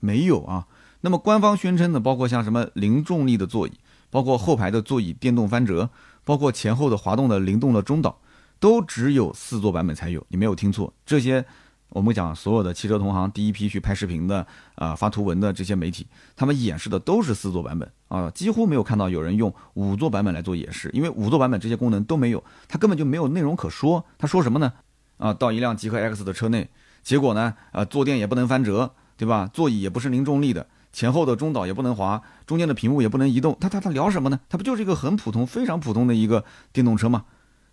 [0.00, 0.66] 没有啊。
[1.02, 3.72] 那么官方宣称的，包括像什么零重力的座椅、
[4.10, 5.88] 包括后排的座椅电动翻折，
[6.28, 8.20] 包括前后的滑动的灵动的中岛，
[8.60, 10.22] 都只有四座版本才有。
[10.28, 11.42] 你没有听错，这些
[11.88, 24.04] 我们讲所有的汽车同行第一批去拍视频的啊发图文的这些媒体，他们演示的都是四座版本啊，几乎没有看到有人用五座版本来做演示，因为五座版本这些功能都没有，它根本就没有内容可说。
[24.18, 24.70] 他说什么呢？
[25.16, 26.68] 啊，到一辆极客 X 的车内，
[27.02, 29.48] 结果呢，啊坐垫也不能翻折，对吧？
[29.50, 30.66] 座椅也不是零重力的。
[30.92, 34.40] 前后的中岛也不能滑，中间的屏幕也不能移动，他他他聊什么呢？
[34.48, 37.24] 他不就是一个很普通、非常普通的一个电动车吗？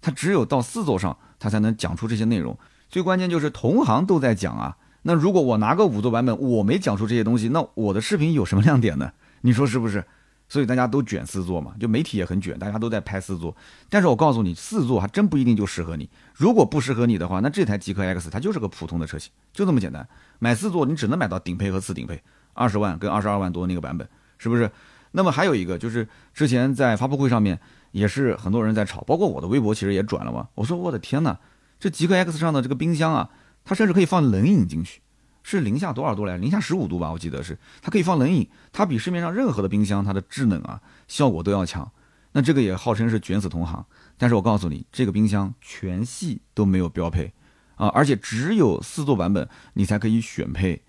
[0.02, 2.58] 他只有到四座上，他才能讲出这些内容。
[2.90, 9.12] 最关键就是同行都在讲啊，那如果我拿个五座版本，我没讲出这些东西，那我的视频有什么亮点呢？
[9.42, 10.06] 你说是不是？
[10.48, 13.56] 所以大家都卷四座嘛，就媒体也很卷，大家都在拍四座。
[13.90, 16.08] 但是我告诉你，四座还真不一定就适合你。
[16.36, 20.08] 如果不适合你的话，那这台极客 X 它就是个普通的车型，就这么简单。
[20.38, 22.22] 买四座你只能买到顶配和次顶配。
[22.56, 24.72] 二十万跟二十二万多那个版本是不是？
[25.12, 27.58] 那么还有一个就是之前在发布会上面
[27.92, 30.50] 也是很多人在吵，包括我的微博其实也转了嘛。
[30.56, 31.38] 我说我的天呐，
[31.80, 33.30] 这极客 X 上的这个冰箱啊，
[33.64, 35.00] 它甚至可以放冷饮进去，
[35.42, 36.36] 是零下多少度来？
[36.38, 41.90] 零下十五度吧，我记得是，它可以放冷饮，它比市面上任何的冰箱它的制冷啊效果都要强。
[42.34, 43.86] 那这个也号称是卷死同行，
[44.18, 47.32] 但是我告诉你，这个冰箱全系都没有标配
[47.76, 50.82] 啊，而且只有四座版本你才可以选配。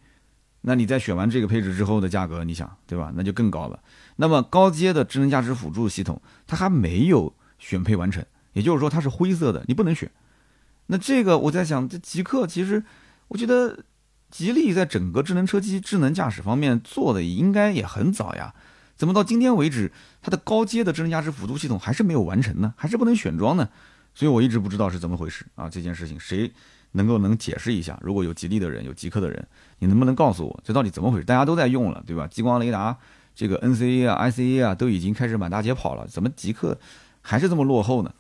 [0.69, 3.13] 那你在选完这个配置之后的价格，你想对吧？
[3.15, 3.79] 那就更高了。
[4.17, 10.11] 那么高阶的智能驾驶辅助系统，它还没有选配完成，也就是说它是灰色的，你不能选。
[10.89, 12.85] 那这个我在想，这极客其实，
[13.29, 13.85] 我觉得
[14.29, 18.53] 吉利在整个智能车机、智能驾驶方面做的应该也很早呀，
[18.97, 22.75] 怎么到今天为止，它的高阶的智能驾驶辅助系统还是没有完成呢？
[22.77, 23.69] 还是不能选装呢？
[24.15, 25.69] 所以我一直不知道是怎么回事啊！
[25.69, 26.53] 这件事情谁？
[26.93, 29.47] 能够能解释一下，如果有吉利的人，有极客的人，
[29.79, 31.25] 你能不能告诉我这到底怎么回事？
[31.25, 32.27] 大家都在用了，对吧？
[32.27, 32.97] 激光雷达，
[33.35, 36.79] 这个 NCA 啊、ICA 啊，都已经开始满大街跑了，怎么极客
[37.21, 38.13] 还是这么落后呢？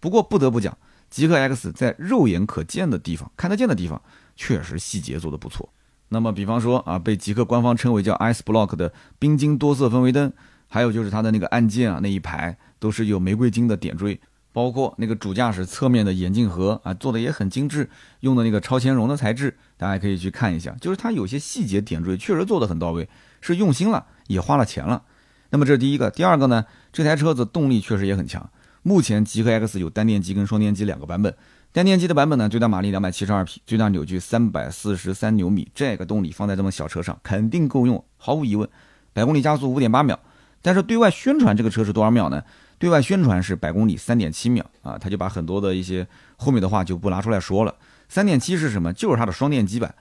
[0.00, 0.76] 不过不得不讲，
[1.10, 4.00] 极客 X 在肉眼可见的地方、看得见的地方，
[4.36, 5.68] 确实细节做得不错。
[6.10, 10.32] 那么，比方说啊，被极客官方称为叫 Ice Block 的冰晶多色氛围灯，
[10.68, 14.20] 还有就是它的那个按键啊，那一排都是有玫瑰金的点缀。
[14.58, 17.88] 包括那个主驾驶侧面的眼镜盒啊，做的也很精致，
[18.22, 20.74] 用的那个超纤绒的材质，大家可以去看一下。
[20.80, 23.08] 就是它有些细节点缀，确实做的很到位，
[23.40, 25.04] 是用心了，也花了钱了。
[25.50, 28.50] 那么这是第一个，第二个呢，这台车子动力确实也很强。
[28.82, 31.32] 目前极客 X 有单电机跟双电机两个版本，
[31.70, 38.68] 单电机的版本呢，最大马力两百七十二匹，最大扭矩三百四十三牛米，这个动力放在这么小车上肯定够用，毫无疑问，
[39.12, 40.18] 百公里加速五点八秒。
[40.60, 42.42] 但是对外宣传这个车是多少秒呢？
[42.78, 47.74] 对外宣传是百公里三点七秒啊，他就把很多的一些后面的话就不拿出来说了。
[48.08, 48.92] 三点七是什么？
[48.92, 49.94] 就是它的双电机版，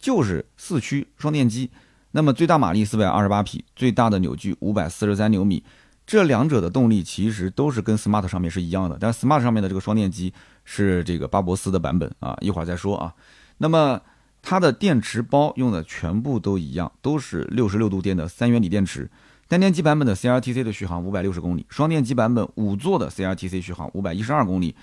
[0.00, 1.70] 就是四驱双电机。
[2.12, 5.62] 那么最大马力四百二十八匹，最大的扭矩五百四十三牛米。
[6.04, 10.32] 这两者的动力其实都是跟 Smart 上面是一样的，但 Smart 上面的这个双电机
[10.64, 13.14] 是这个巴博斯的版本啊，一会儿再说啊。
[13.58, 14.00] 那么
[14.42, 19.08] 它的电池包用的全部都一样，都是六十六度电的三元锂电池。
[19.52, 24.74] 单电机版本的 CLTC 的续航五百六十公里，双电机版本五座的 CLTC 续航五百一十二公里，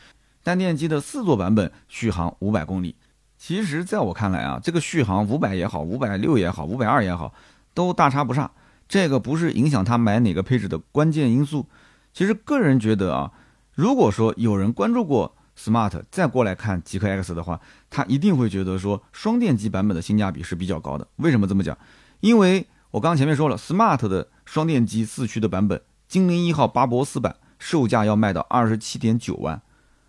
[0.44, 2.96] 单电机的四座版本续航五百公里。
[3.36, 7.34] 其实，在我看来啊，这个续航五百也好，五百六也好，五百二也好，
[7.74, 8.52] 都大差不差。
[8.88, 11.66] 这个不是影响他买哪个配置的关键因素。
[12.14, 13.32] 其实，个人觉得啊，
[13.74, 21.08] 如果说有人关注过 Smart 再过来看极客 X 的话，他一定会觉得说双电机版本的性价比是比较高的。
[21.16, 21.76] 为什么这么讲？
[22.20, 29.62] 因为我刚刚前面说了，Smart 的双电机四驱的版本，精灵一号巴博斯版售价要卖到二十七点九万，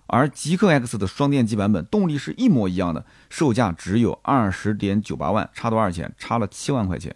[0.06, 6.14] 而极客 X 的双电机版本动力是一模一样的，售价只有二十点九八万，差多少钱？
[6.16, 7.14] 差了七万块钱。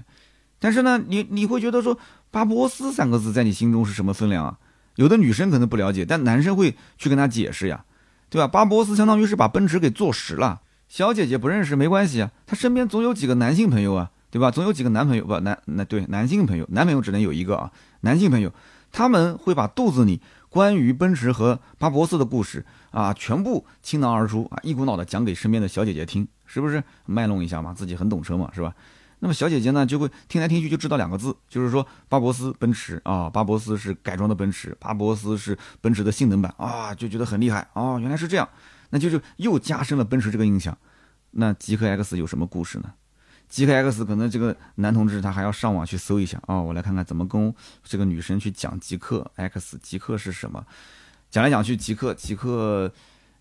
[0.59, 1.99] 但是呢，你你会觉得说
[2.31, 4.59] 巴博斯三个字在你心中是什么分量啊？
[4.97, 7.87] 有的女生可能不了解，但男生会去跟他解释呀，
[8.29, 8.47] 对吧？
[8.47, 10.61] 巴博斯相当于是把奔驰给坐实了。
[10.89, 14.11] 小姐姐不认识没关系啊，她身边总有几个男性朋友啊。
[14.35, 14.51] 对吧？
[14.51, 17.71] 总有几个男朋友不男那对男性朋友，男朋友只能有一个啊。
[18.01, 18.53] 男性朋友
[18.91, 27.73] 他们会把肚子里关于奔驰和巴博斯的故事啊，全部倾囊而出啊，一股脑的讲给身边的小姐姐听，是不是卖弄一下嘛？
[27.73, 28.75] 自己很懂车嘛，是吧？
[29.21, 38.01] 那么小姐姐呢，就会听来听去就知道两个字，就是说巴博斯奔驰啊，巴博斯是改装的奔驰，巴博斯是奔驰的性能版啊，就觉得很厉害啊。
[38.01, 38.49] 原来是这样，
[38.91, 40.77] 那就是又加深了奔驰这个印象。
[41.31, 42.93] 那极客 X 有什么故事呢
[43.55, 50.67] ？G K X 可能这个男同志他还要上网去搜一下啊，我来看看怎么跟这个女生去讲极客 X，极客是什么？
[51.31, 52.93] 讲来讲去，极客极客，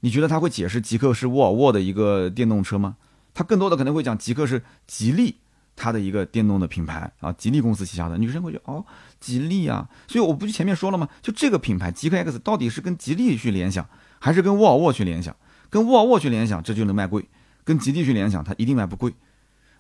[0.02, 2.95] 你觉得他会解释极客是沃尔沃的一个电动车吗？
[3.34, 5.38] 他更多的可能会讲极客是吉利
[5.76, 8.86] 它的一个电动的品牌啊，吉利公司旗下的女生会觉得哦，
[9.19, 11.10] 吉利啊，所以我不就前面说了吗？
[11.23, 15.36] 就这个品牌极客 X 到底是跟吉利去联想，还是跟沃尔沃去联想？
[15.71, 17.23] 跟沃尔沃去联想，这就能卖贵；
[17.63, 19.12] 跟吉利去联想，它一定卖不贵。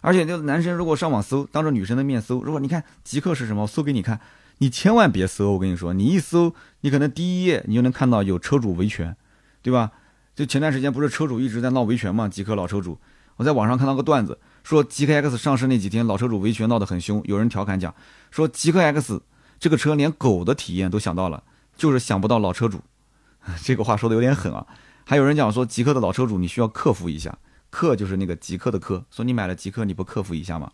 [0.05, 4.19] 而且，就男生如果上网搜，当着女生的面搜，如果你看极客是什么，我搜给你看，
[4.57, 5.53] 你千万别搜。
[5.53, 9.15] 我跟你说，你一搜，你可能第一页你就能看到有车主维权，
[9.61, 9.91] 对吧？
[10.35, 12.27] 就前段时间不是车主一直在闹维权嘛？
[12.27, 12.99] 极客老车主，
[13.37, 17.21] 我在网上看到个段子，说极客 X 上市那几天，老车主维权闹得很凶。
[17.23, 17.95] 有人调侃讲，
[18.29, 19.21] 说极客 X
[19.57, 21.43] 这个车连狗的体验都想到了，
[21.77, 22.81] 就是想不到老车主。
[23.63, 24.67] 这个话说的有点狠啊。
[25.05, 27.37] 还有人讲说，极客的老车主你需要克服一下。
[27.73, 30.71] 克就是那个极客的克，说你买了极客，你不克服一下吗？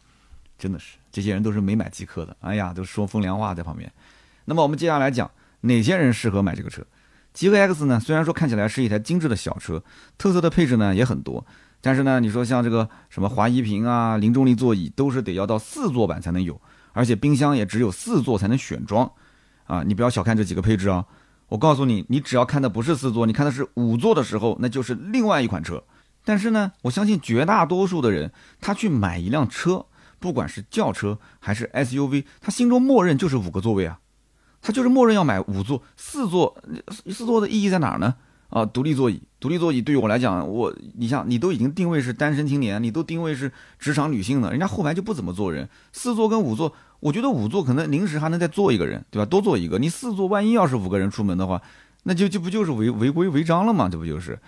[0.57, 2.35] 真的是，这些人都是没买极客的。
[2.41, 3.89] 哎呀，都说风凉话在旁边。
[4.43, 5.31] 那么我们接下来讲
[5.61, 6.85] 哪些人适合买这个车？
[7.31, 7.97] 极客 X 呢？
[8.01, 9.81] 虽然说看起来是一台精致的小车，
[10.17, 11.45] 特色的配置呢也很多，
[11.79, 16.59] 但是呢，你说像这个什么华谊屏啊、零重力座椅，都是得要到四座版才能有，
[16.91, 19.09] 而且冰箱也只有四座才能选装
[19.67, 19.83] 啊！
[19.83, 21.05] 你不要小看这几个配置啊！
[21.47, 25.81] 我告诉你，你只要看的不是四座，你看的是五座的时候，那就是另外一款车。
[26.23, 29.85] 但是呢，我相信绝大多数的人，他去买一辆车，
[30.19, 33.99] 不管是轿车还是 SUV，他心中默认就是五个座位啊，
[34.61, 36.61] 他就是默认要买五座、四座。
[37.07, 38.15] 四座的意义在哪儿呢？
[38.49, 45.69] 啊，独立座椅，独立座椅对于我来讲，我你像你都已经定位是单身青年，你都定位是职场女性了，人家后排就不怎么坐人。
[45.93, 49.25] 四座跟五座，我觉得五座可能临时还能再坐一个人，对吧？
[49.25, 49.77] 多坐一个。
[49.77, 51.61] 你四座，万一要是五个人出门的话，
[52.03, 53.87] 那就就不就是违违规违章了吗？
[53.87, 54.39] 这不就是？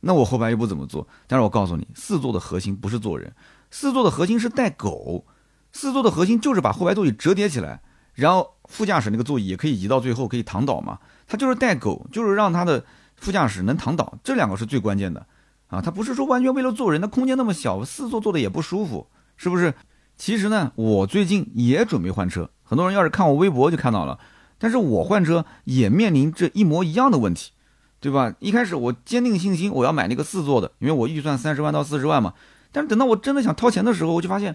[0.00, 3.32] 那我后排又不怎么坐，但是我告诉你，四座的核心不是坐人，
[3.70, 5.26] 四座的核心是带狗，
[5.72, 7.82] 四座的核心就是把后排座椅折叠起来，
[8.14, 12.84] 然后副驾驶那个座椅也可以移到最后可以躺倒嘛，它就是带狗，就是让它的
[13.16, 15.26] 副驾驶能躺倒，这两个是最关键的，
[15.66, 19.74] 啊，它不是说完全为了坐人，那空间那么小，四座坐的也不舒服，是不是？
[20.16, 24.18] 其实呢，我最近也准备换车，很多人要是看我微博就看到了，
[24.58, 27.52] 但是我换车也面临这一模一样的问题。
[28.00, 28.32] 对吧？
[28.38, 32.32] 一开始我坚定信心，我要买那个四座的，因为我预算三十万到四十万嘛。
[32.70, 34.54] 但是等到我真的想掏钱的时候，我就发现，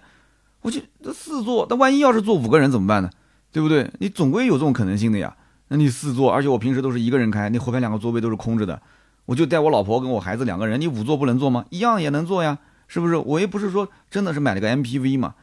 [0.61, 3.09] 我去这四座，那万一要是坐五个人怎么办呢？
[3.51, 3.91] 对不对？
[3.99, 5.35] 你总归有这种可能性的呀。
[5.67, 8.81] 那你四座，而且我平时都是一个人开，那后排两个座位都是空着的，
[9.25, 11.65] 我就带我老婆跟我孩子两个人，你五座不能坐吗？
[11.69, 13.17] 一样也能坐呀，是不是？
[13.17, 15.33] 我也不是说真的是买了个 MPV 嘛。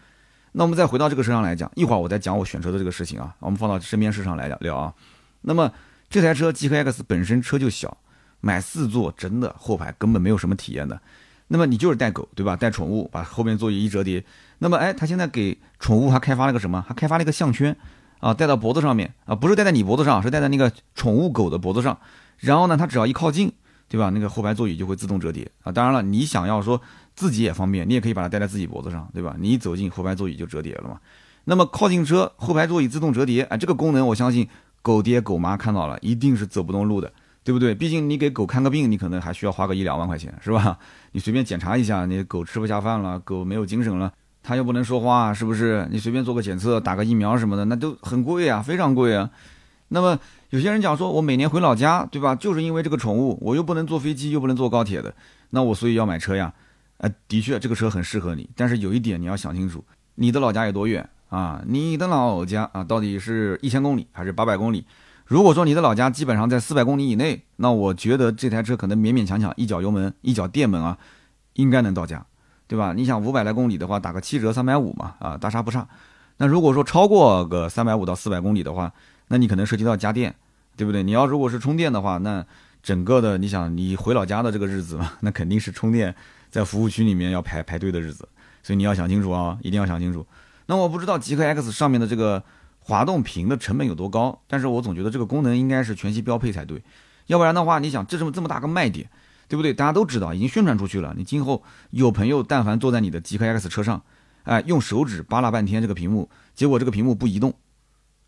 [0.53, 4.95] 那我们再回到这个车上来讲，一会儿我再讲我选车的这个事情啊，我们放到身边事上来聊聊啊。
[5.43, 5.71] 那么。
[6.11, 7.97] 这台车极客 X 本身车就小，
[8.41, 11.01] 买四座真的后排根本没有什么体验的。
[11.47, 12.57] 那么你就是带狗对吧？
[12.57, 14.25] 带宠物，把后面座椅一折叠。
[14.59, 16.85] 那么哎，他现在给宠物还开发了个什么？
[16.87, 17.77] 还开发了一个项圈
[18.19, 21.97] 啊，戴到脖子上面啊，不是戴在你脖子上，是戴在那个宠物狗的脖子上。
[22.39, 23.53] 然后呢，它只要一靠近，
[23.89, 24.11] 对吧？
[24.11, 25.71] 那个后排座椅就会自动折叠啊。
[25.71, 26.81] 当然了，你想要说
[27.15, 29.37] 自己也方便，你也可以把它戴在自己脖子上，对吧？
[29.39, 30.99] 你一走近，后排座椅就折叠了嘛。
[31.45, 34.49] 那么靠近车，后排座椅自动折叠，啊，这个功能我相信。
[34.83, 37.13] 狗爹狗妈看到了，一定是走不动路的，
[37.45, 37.75] 对不对？
[37.75, 40.79] 毕竟你给狗看个病，你可能还需要花个一两万块钱，是吧？
[41.13, 44.13] 你随便检查一下，你狗吃不下饭了，狗没有精神了，
[44.43, 45.87] 它又不能说话，是不是？
[45.91, 49.31] 你随便做个检测，打个疫苗什么的，那都很贵啊，非常贵啊。
[49.89, 50.19] 那么
[50.51, 52.35] 有些人讲说，我每年回老家，对吧？
[52.35, 55.13] 就是因为这个宠物，我又不能坐飞机，又不能坐高铁的，
[55.51, 56.53] 那我所以要买车呀。
[56.99, 59.83] 呃，的确，这个车很适合你，但是有一点你要想清楚，
[60.15, 61.09] 你的老家有多远？
[61.31, 64.85] 啊，你的老家啊，到底是一千公里还是八百公里？
[65.27, 70.99] 如果说你的老家基本上在四百公里以内，那我觉得这台车可能勉勉强强一脚油门一脚电门啊，
[71.55, 72.27] 应该能到家，
[72.67, 72.93] 对吧？
[72.93, 75.87] 你想五百来公里的话，打个七折三百五嘛，啊，大差不差。
[76.39, 78.93] 那如果说超过个三百五到四百公里的话，
[79.29, 80.35] 那你可能涉及到家电，
[80.77, 81.05] 对不对？
[81.05, 82.45] 你要如果是充电的话，那
[82.83, 86.13] 整个的你想你回老家的这个日子嘛，那肯定是充电
[86.51, 88.29] 在服务区里面要排排队的日子，
[88.65, 90.27] 所以你要想清楚啊，一定要想清楚。
[90.71, 92.41] 那我不知道极客 X 上面的这个
[92.79, 96.81] 滑动屏的成本有多高，但是我总觉得这个功能应该是全系标配才对，
[97.27, 99.11] 要不然的话，你想这这么这么大个卖点，
[99.49, 99.75] 对不对？
[99.75, 101.13] 大家都知道，已经宣传出去了。
[101.19, 104.01] 你今后有朋友但凡坐在你的极客 X 车上，
[104.45, 107.53] 哎，用手指扒拉半天这个屏幕，结果这个屏幕不移动，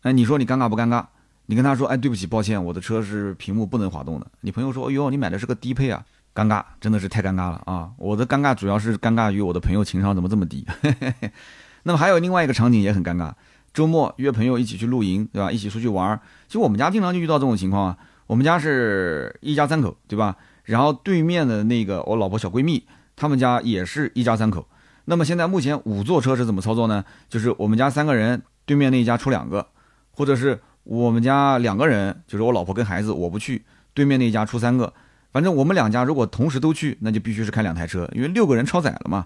[0.01, 1.05] 哎，你说你尴尬不尴尬？
[1.45, 4.27] 你跟他说，哎，对不起，抱歉，我的车是屏幕不能滑动的。
[4.41, 6.03] 你朋友说，哎呦，你买的是个低配啊，
[6.35, 7.91] 尴尬，真的是太尴尬了啊！
[7.97, 10.67] 我的尴尬主要是尴尬于我的朋友情商怎么这么低。
[11.83, 13.31] 那么还有另外一个场景也很尴尬，
[13.73, 15.51] 周末约朋友一起去露营，对吧？
[15.51, 16.19] 一起出去玩儿。
[16.47, 17.97] 其实我们家经常就遇到这种情况啊。
[18.27, 20.37] 我们家是一家三口，对吧？
[20.63, 24.65] 然后对面的那个我老婆小闺蜜，他们家也是一家三口。
[25.05, 27.03] 那么现在目前五座车是怎么操作呢？
[27.27, 29.67] 就是我们家三个人，对面那一家出两个，
[30.11, 34.93] 或者是我们家两个人，就是我老婆跟孩子，我不去，对面那一家出三个。
[35.33, 39.25] 反正我们两家如果同时都去，那就必须是开两台车，因为六个人超载了嘛，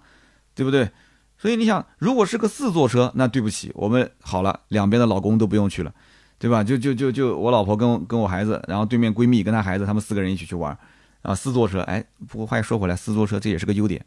[0.55, 0.89] 对不对？
[1.37, 5.93] 所以你想，如果是个四座车，那对不起，我们好了，两边的老公都不用去了，
[6.39, 6.63] 对吧？
[6.63, 10.75] 就就就就我老婆跟跟我孩子，然后对面闺蜜跟她孩子，他们四个人一起去玩，
[11.21, 14.03] 啊，四座车，哎，不过话又说回来，四座车这也是个优点，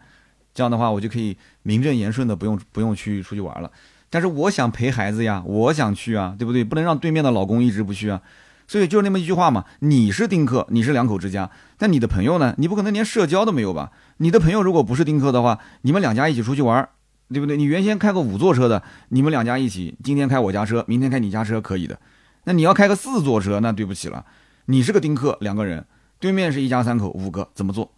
[0.52, 3.70] 这样的话我就可以名正言顺的不用不用去出去玩了。
[4.10, 6.64] 但是我想陪孩子呀，我想去啊，对不对？
[6.64, 8.20] 不能让对面的老公一直不去啊。
[8.66, 12.54] 所以就是那么一句话嘛，你是丁克，你是两口之家，但你的朋友呢？
[12.58, 13.92] 你不可能连社交都没有吧？
[14.18, 16.88] 你的朋友如果不是丁克的话，你们两家一起出去玩，
[17.32, 17.56] 对不对？
[17.56, 21.98] 你原先开个五座车的，你们两家一起，今天开我家车，明天开你家车可以的。
[22.44, 24.24] 那你要开个四座车，那对不起了，
[24.66, 25.84] 你是个丁克，两个人，
[26.18, 27.90] 对面是一家三口五个，怎么做？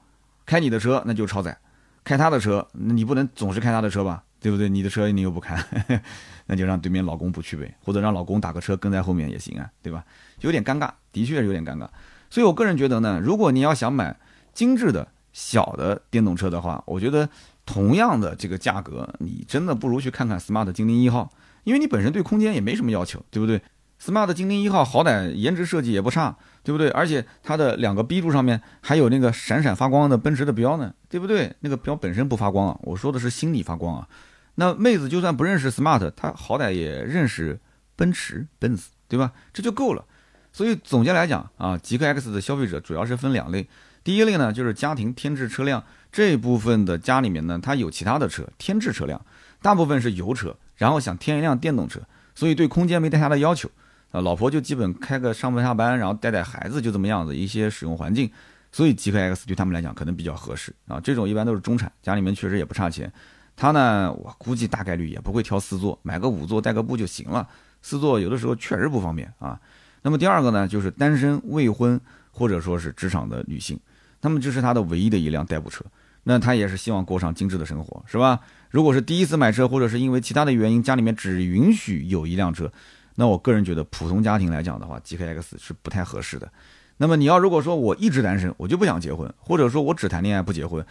[0.45, 1.57] 开你的车那就超载，
[2.05, 4.25] 开他的车，那你不能总是开他的车吧？
[4.41, 4.69] 对不对？
[4.69, 5.57] 你的车你又不开，
[6.47, 10.05] 那就让对面老公不去呗，或者让老公打个车跟在后面也行啊，对吧？
[10.41, 11.89] 有点尴尬，的确有点尴尬。
[12.29, 14.17] 所以我个人觉得呢，如果你要想买
[14.53, 17.29] 精致的小的电动车的话，我觉得
[17.65, 21.33] 同样的这个价格，你真的不如去看看 smart 精灵一号，
[21.65, 23.63] 因为你本身对空间也没什么要求，对不对
[24.01, 26.91] ？smart 精灵一号好歹颜值设计也不差，对不对？
[26.91, 31.55] 而且它的两个 B 柱上面还有那个闪闪发光的奔驰的标呢，对不对？
[31.61, 34.09] 那个标本身不发光啊，我说的是心理发光啊。
[34.57, 37.61] 那妹子就算不认识 smart，她好歹也认识
[37.95, 39.33] 奔驰、奔驰，对吧？
[39.53, 40.05] 这就够了。
[40.53, 43.69] 所以总结来讲啊，极客 X 的消费者主要是分两类。
[44.05, 49.25] 第一类呢，就是家庭添置车辆这部分的家里面呢，他有其他的车添置车辆，
[49.61, 52.01] 大部分是油车，然后想添一辆电动车，
[52.35, 53.71] 所以对空间没太大的要求
[54.11, 54.21] 啊。
[54.21, 58.31] 老婆就基本开个上班下班，然后带带孩子就这么样子一些使用环境，
[58.73, 61.01] 所以极客 X 对他们来讲可能比较合适啊。
[61.01, 63.13] 这种一般都是中产，家里面确实也不差钱。
[63.55, 67.47] 他呢，我估计大概率也不会挑四座，买个五座带个步就行了。
[67.83, 69.61] 四座有的时候确实不方便啊。
[70.03, 72.01] 那么第二个呢，就是单身未婚
[72.31, 73.79] 或者说是职场的女性，
[74.23, 75.85] 那么这是他的唯一的一辆代步车。
[76.23, 78.41] 那他也是希望过上精致的生活，是吧？
[78.71, 82.73] 如果是第一次买车，或者是因为其他的原因，家里面只允许有一辆车，
[83.17, 86.51] 那我个人觉得普通家庭来讲的话，G K X 是不太合适的。
[86.97, 90.83] 那么你要如果说我一直单身，我就不想结婚，或者说我只谈恋爱不结婚。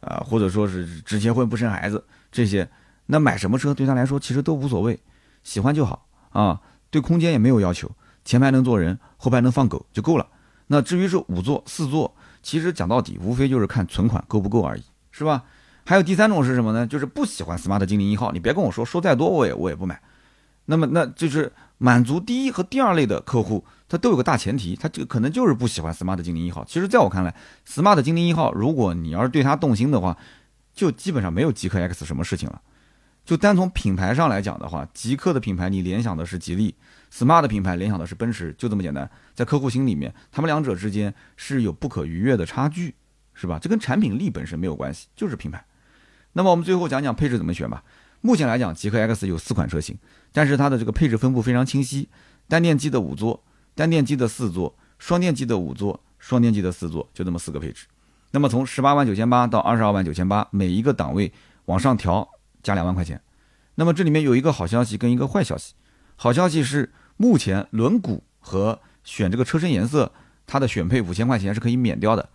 [0.00, 2.68] 啊，或者说是只结婚不生孩子这些，
[3.06, 4.96] 那买什么车对他来说其实都无所谓，
[5.42, 6.60] 喜欢就好啊。
[6.88, 7.90] 对空间也没有要求，
[8.24, 10.24] 前排能坐人，后排能放狗就够了。
[10.68, 15.44] 那至于是五座、四座，其实讲到底无非就是看存款够不够而已，是吧？
[15.84, 16.86] 还有第三种是什么呢？
[16.86, 20.00] 就是不喜欢 smart 精灵一号，你别跟我说说再多我也我也不买。
[20.66, 23.64] 那么那就是满足第一和第二类的客户。
[23.90, 26.62] 它都有个大前提，它这个可能就是不喜欢 smart 精灵一号。
[26.66, 27.34] 其实，在我看来
[27.66, 30.14] ，smart 精灵一号，如果你要是对它动心的话，
[30.74, 32.60] 就基本上没有极客 X 什么事情了。
[33.24, 36.74] 就单从品牌上来讲的话，极客的品牌你联想的是吉利
[37.12, 39.10] ，smart 品牌联想的是奔驰，就这么简单。
[39.34, 42.94] 在客户心里面，他们两者之间是有不可逾越的差距，
[43.34, 43.58] 是吧？
[43.60, 45.64] 这跟产品力本身没有关系，就是品牌。
[46.32, 47.82] 那么我们最后讲讲配置怎么选吧。
[48.20, 49.96] 目前来讲，极客 X 有四款车型，
[50.32, 52.08] 但是它的这个配置分布非常清晰，
[52.48, 53.44] 单电机的五座。
[53.74, 57.86] 单电机的四座，双电机的五座，双电机的四座，就这么四个配置。
[58.32, 61.32] 那么从十八万九千八到二十二万九千八，每一个档位
[61.66, 62.28] 往上调
[62.60, 63.22] 加两万块钱。
[63.76, 65.74] 那么这里面有一个好消息跟一个坏消息。
[66.16, 70.10] 好消息是目前轮毂和选这个车身颜色，
[70.46, 72.30] 它的选配五千块钱是可以免掉的。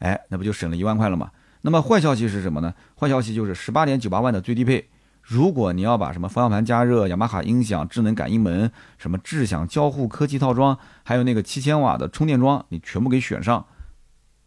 [0.00, 1.30] 哎，那不就省了一万块了吗？
[1.62, 2.74] 那么坏消息是什么呢？
[3.00, 4.88] 坏消息就是十八点九八万的最低配。
[5.22, 13.66] 如果你要把什么方向盘加热、雅马哈音响、智能感应门、什么智享交互科技套装，还有那个七千瓦的充电桩，你全部给选上，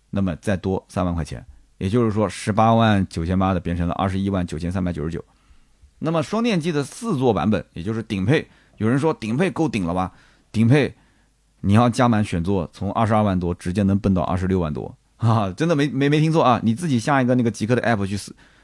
[0.09, 1.45] 那么再多三万块钱，
[1.77, 5.23] 也就是说十八万九千八的变成了二十一万九千三百九十九。
[5.99, 8.49] 那么双电机的四座版本，也就是顶配，
[8.81, 10.11] 有人说顶配够顶了吧？
[10.51, 10.95] 顶配
[11.59, 15.53] 你要加满选座，从二十二万多直接能奔到二十六万多 啊！
[15.55, 16.59] 真的没没没听错啊！
[16.63, 18.17] 你自己下一个那个极客的 app 去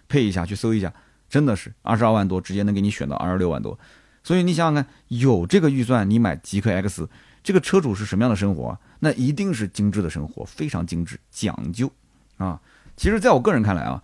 [0.08, 0.92] 配一下，去搜一下。
[1.30, 3.78] 真的是二十二万多，直接能给你选到二十六万多，
[4.24, 7.08] 所以你想想看，有这个预算，你买极客 X，
[7.44, 8.76] 这个车主是什么样的生活？
[9.02, 11.92] 那一定是精致的生活，非常精致讲究
[12.38, 12.60] 啊。
[12.96, 14.02] 其实，在我个人看来啊，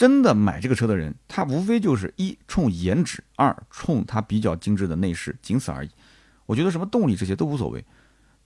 [0.00, 5.90] 真的买这个车的人，他无非就是一冲颜值，二冲它比较精致的内饰，仅此而已。
[6.46, 7.84] 我觉得什么动力这些都无所谓，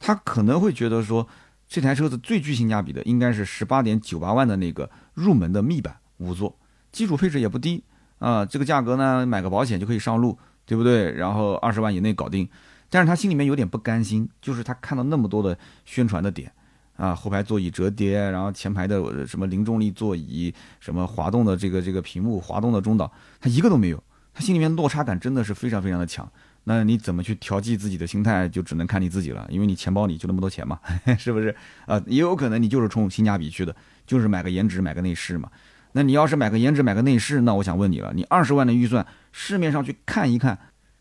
[0.00, 1.28] 他可能会觉得说，
[1.68, 6.58] 这台车子最具性价比的应该是十八点九八万的那个入门的密版五座，
[6.90, 7.84] 基础配置也不低。
[8.18, 10.36] 啊，这个价格呢，买个保险就可以上路，
[10.66, 11.12] 对不对？
[11.12, 12.48] 然后二十万以内搞定，
[12.90, 16.52] 但是他心里面有点不甘心，就是他看到那么多的宣传的点，
[16.96, 26.30] 啊，后排座椅折叠，然后前排的什么零重力座椅，什么滑动的这个这个屏幕，滑动的中岛，他一个都没有，他心里面落差感真的是非常非常的强。
[26.66, 30.78] 那你怎么去调剂自己的心态，就只能看你自己了，因为你钱包里就那么多钱嘛，
[31.18, 31.54] 是不是？
[31.86, 33.76] 啊，也有可能你就是冲性价比去的，
[34.06, 35.50] 就是买个颜值，买个内饰嘛。
[35.92, 40.58] 那你要是买个颜值，买个内饰，那我想问你了，你二十万的预算，市面上去看一看，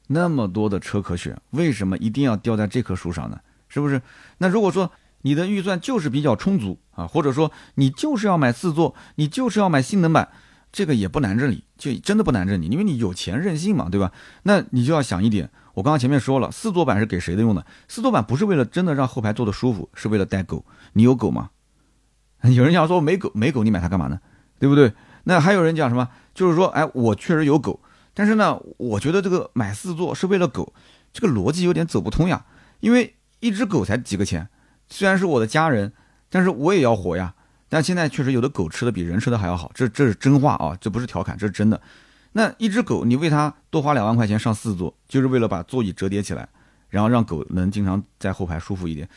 [0.07, 3.39] 那么多的车可选，为什么一定要掉在这棵树上呢？
[3.69, 4.01] 是不是？
[4.39, 4.91] 那如果说
[5.23, 10.29] 你的预算就是比较充足啊，或者说你就是要买四座，你就是要买性能版，
[10.71, 14.11] 这个也不难着你，就真的不难着你，因为你有钱任性嘛，对吧？
[14.43, 17.65] 那你就要想一点，我刚刚前面说了，四座版是给谁的用的？
[17.87, 20.65] 四座版不是为了真的让后排坐的舒服，是为了带狗。
[20.93, 21.49] 你有狗吗？
[22.43, 24.19] 有人讲说没狗，没狗你买它干嘛呢？
[24.59, 24.93] 对不对？
[25.23, 26.09] 那还有人讲什么？
[26.33, 27.79] 就是说，哎，我确实有狗，
[28.13, 30.73] 但是呢，我觉得这个买四座是为了狗，
[31.13, 32.45] 这个逻辑有点走不通呀。
[32.81, 34.49] 因为一只狗才几个钱，
[34.93, 35.91] 虽然是我的家人，
[36.29, 37.33] 但是我也要活呀。
[37.67, 41.81] 但现在确实有的狗吃的比人吃的还要好，这这是真话啊，这不是调侃，这是真的。
[42.33, 46.47] 那一只狗，你为它多花两万块钱上四座，就是为了把座椅折叠起来，
[46.89, 49.09] 然后让狗能经常在后排舒服一点，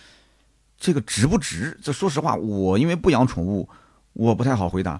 [0.79, 1.79] 这个值不值？
[1.83, 3.68] 这说实话，我因为不养宠物，
[4.14, 4.99] 我不太好回答。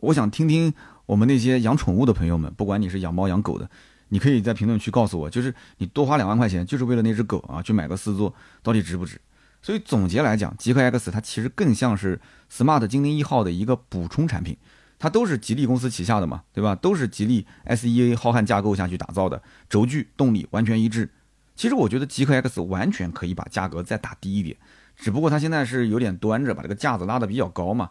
[0.00, 0.74] 我想听听
[1.06, 3.70] 我们那些养宠物的朋友们，不管你是养猫养狗的，
[4.10, 9.18] 你可以在评论区告诉我，就是你多花两万块钱，就是为了那只狗啊，去买个四座，到底值不值？
[9.62, 14.56] 所以总结来讲，极客 X 它其实更像是 Smart 精灵一号的一个补充产品，
[14.98, 16.74] 它都是吉利公司旗下的嘛，对吧？
[16.74, 21.10] 都是吉利 SEA 浩瀚架构下去打造的，轴距、动力完全一致。
[21.54, 24.56] 其实我觉得极客 X 完全可以把价格再打低一点，
[24.96, 27.90] 只不过它现在是有点端着，把这个架子拉得比较高嘛。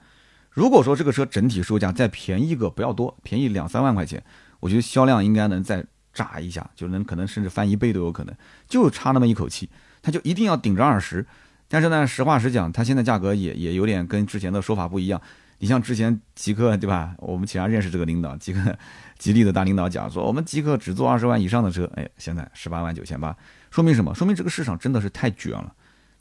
[0.50, 4.24] 如果说这个车整体售价再便宜个不要多，便宜两三万块钱，
[4.60, 8.36] 我觉得销量应该能再炸一下，就能可能甚至翻一倍都有可能，
[8.68, 9.70] 就差那么一口气，
[10.02, 11.24] 它就一定要顶着二十。
[11.70, 15.22] 但是呢，实话实讲，它现在价格也也有点跟之前的说法不一样。
[15.60, 17.16] 你像之前极客对吧？
[17.20, 18.78] 我们其他认识这个领导，极客
[19.18, 23.34] 吉利的大领导讲说，我们极客只做二十万以上的车，哎，现在十八万九千八，
[23.72, 24.14] 说明什么？
[24.14, 25.74] 说明这个市场真的是太卷了，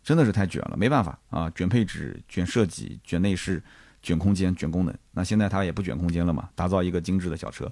[0.05, 3.63] 真的是太卷了，没办法啊，卷配置、卷设计、卷内饰。
[4.01, 6.49] 卷空间、卷功能，那现在它也不卷空间了嘛？
[6.55, 7.71] 打造一个精致的小车。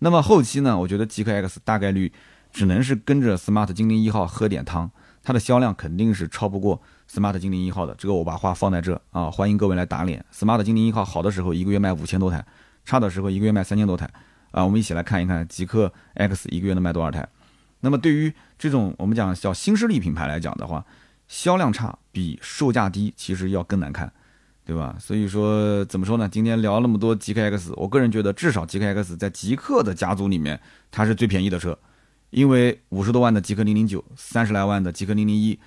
[0.00, 0.76] 那么后期呢？
[0.76, 2.12] 我觉得极客 X 大概率
[2.52, 4.90] 只能是跟着 Smart 精灵一号喝点汤，
[5.22, 7.94] 它的销量肯定是超不过 Smart 精灵一号的。
[7.96, 10.24] 这个我把话放在这啊，欢迎各位来打脸。
[10.32, 12.44] Smart 精灵一号好的时候一个月卖五千多台，
[12.84, 14.08] 差的时候一个月卖三千多台
[14.50, 14.64] 啊。
[14.64, 17.28] 我们一起来看一看极客 X 一个月能卖多少台。
[17.80, 20.84] 那么对于这种我们讲叫新势力品牌来讲的话，
[21.28, 24.12] 销量差比售价低其实要更难看。
[24.64, 24.94] 对吧？
[25.00, 26.28] 所以说怎么说呢？
[26.28, 31.78] 今天聊那么多极客 X，我个人觉得至少极客 X 在极客的家族里面，它是最便宜的车，
[32.28, 35.58] 因为五十多万的极客零零九，三十来万的极客零零一，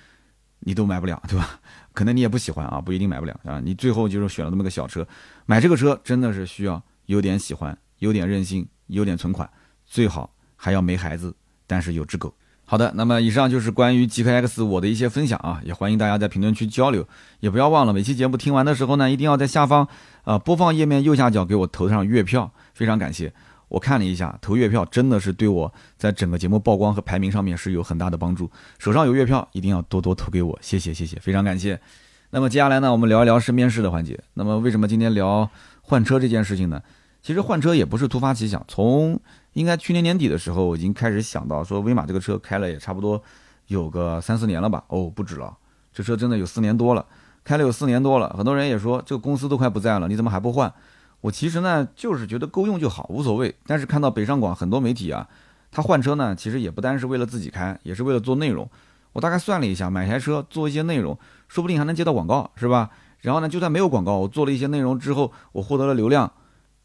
[0.64, 1.60] 你都买不了，对吧？
[1.92, 3.60] 可能你也不喜欢啊，不一定买不了啊。
[3.62, 5.06] 你最后就是选了那么个小车，
[5.44, 9.48] 买这个车真的是需要有点喜欢，有点任性，有点存款，
[9.84, 11.34] 最好还要没孩子，
[11.66, 12.32] 但是有只狗。
[12.64, 17.06] 好的，那么以上就是关于极客 X 我的一些分享啊，也欢迎大家在评论区交流，
[17.40, 19.86] 也不要忘了每期节目听完的时候呢，一定要在下方
[20.24, 23.34] 啊播放页面右下角给我投上月票，非常感谢。
[23.72, 28.50] 我看了一下，投月票真的是对我在整个节目曝光和排名上面是有很大的帮助。
[28.78, 31.80] 手上有月票，一定要多多投给我，谢谢谢谢，非常感谢。
[32.28, 34.22] 那么接下来呢，我们聊一聊身边事的环节。
[34.34, 35.48] 那么为什么今天聊
[35.80, 36.82] 换车这件事情呢？
[37.22, 39.18] 其实换车也不是突发奇想，从
[39.54, 43.22] 应该去年年底的时候，我已经开始想到说，威马这个车开了也差不多
[43.68, 44.84] 有个三四年了吧？
[44.88, 45.56] 哦，不止了，
[45.94, 47.06] 这车真的有四年多了，
[47.42, 48.34] 开了有四年多了。
[48.36, 50.70] 很多人也说，这个公司都快不在了，你怎么还不换？
[51.22, 53.54] 我其实呢，就是觉得够用就好，无所谓。
[53.66, 55.26] 但是看到北上广很多媒体啊，
[55.70, 58.68] 他换车呢，其实也不单是为了自己开，也是为了做内容。
[59.14, 61.18] 我大概算了一下，买台车做一些内容，
[61.48, 62.90] 说不定还能接到广告，是吧？
[63.20, 66.30] 然后呢，就算没有广告，我做了一些内容之后，我获得了流量。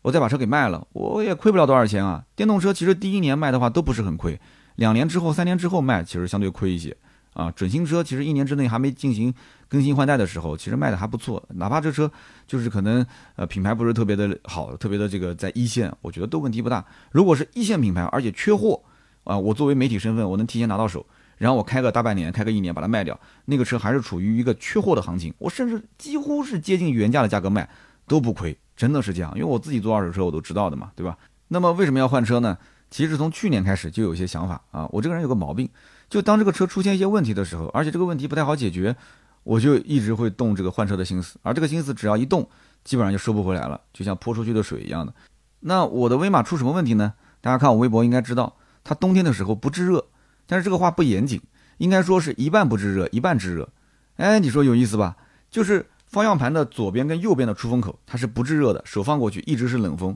[0.03, 2.23] 我再把车给卖了，我也亏不了多少钱啊。
[2.35, 4.39] 电动车其实第一年卖的话都不是很亏，
[4.75, 6.95] 两年之后、三年之后卖其实相对亏一些
[7.37, 7.51] 啊。
[7.51, 9.31] 准新车其实一年之内还没进行
[9.69, 11.41] 更新换代的时候，其实卖的还不错。
[11.49, 12.11] 哪怕这车
[12.47, 16.83] 就是可能呃品牌不是特别的好，特别的这个在一线，我觉得都问题不大。
[17.11, 18.81] 如果是一线品牌，而且缺货
[19.23, 21.05] 啊，我作为媒体身份，我能提前拿到手，
[21.37, 27.69] 然后我开个大半年、开个一年把它卖掉，那个车还是处于一个缺货的行情，我甚至几乎是接近原价的价格卖
[28.07, 28.57] 都不亏。
[28.75, 31.17] 真的是这样，因为我自己做二手车，我都知道的嘛，对吧？
[31.47, 32.55] 那么为什么要换车呢？
[32.89, 34.87] 其实从去年开始就有一些想法啊。
[34.91, 35.69] 我这个人有个毛病，
[36.09, 38.95] 就当这个车出现一些问题的时候，而且这个问题不太好解决，
[39.43, 41.37] 我就一直会动这个换车的心思。
[41.43, 42.47] 而这个心思只要一动，
[42.83, 45.13] 基本上就收不回来了，就像泼出去的水一样的。
[45.61, 47.13] 那我的威马出什么问题呢？
[47.41, 50.05] 大家看我微博应该知道，它冬天的时候不制热，
[50.45, 51.41] 但是这个话不严谨，
[51.77, 53.69] 应该说是一半不制热，一半制热。
[54.15, 55.15] 哎，你说有意思吧？
[55.49, 55.85] 就是。
[56.09, 60.15] 方向盘的左边跟右边的出风口，它是不制热的，手放过去一直是冷风。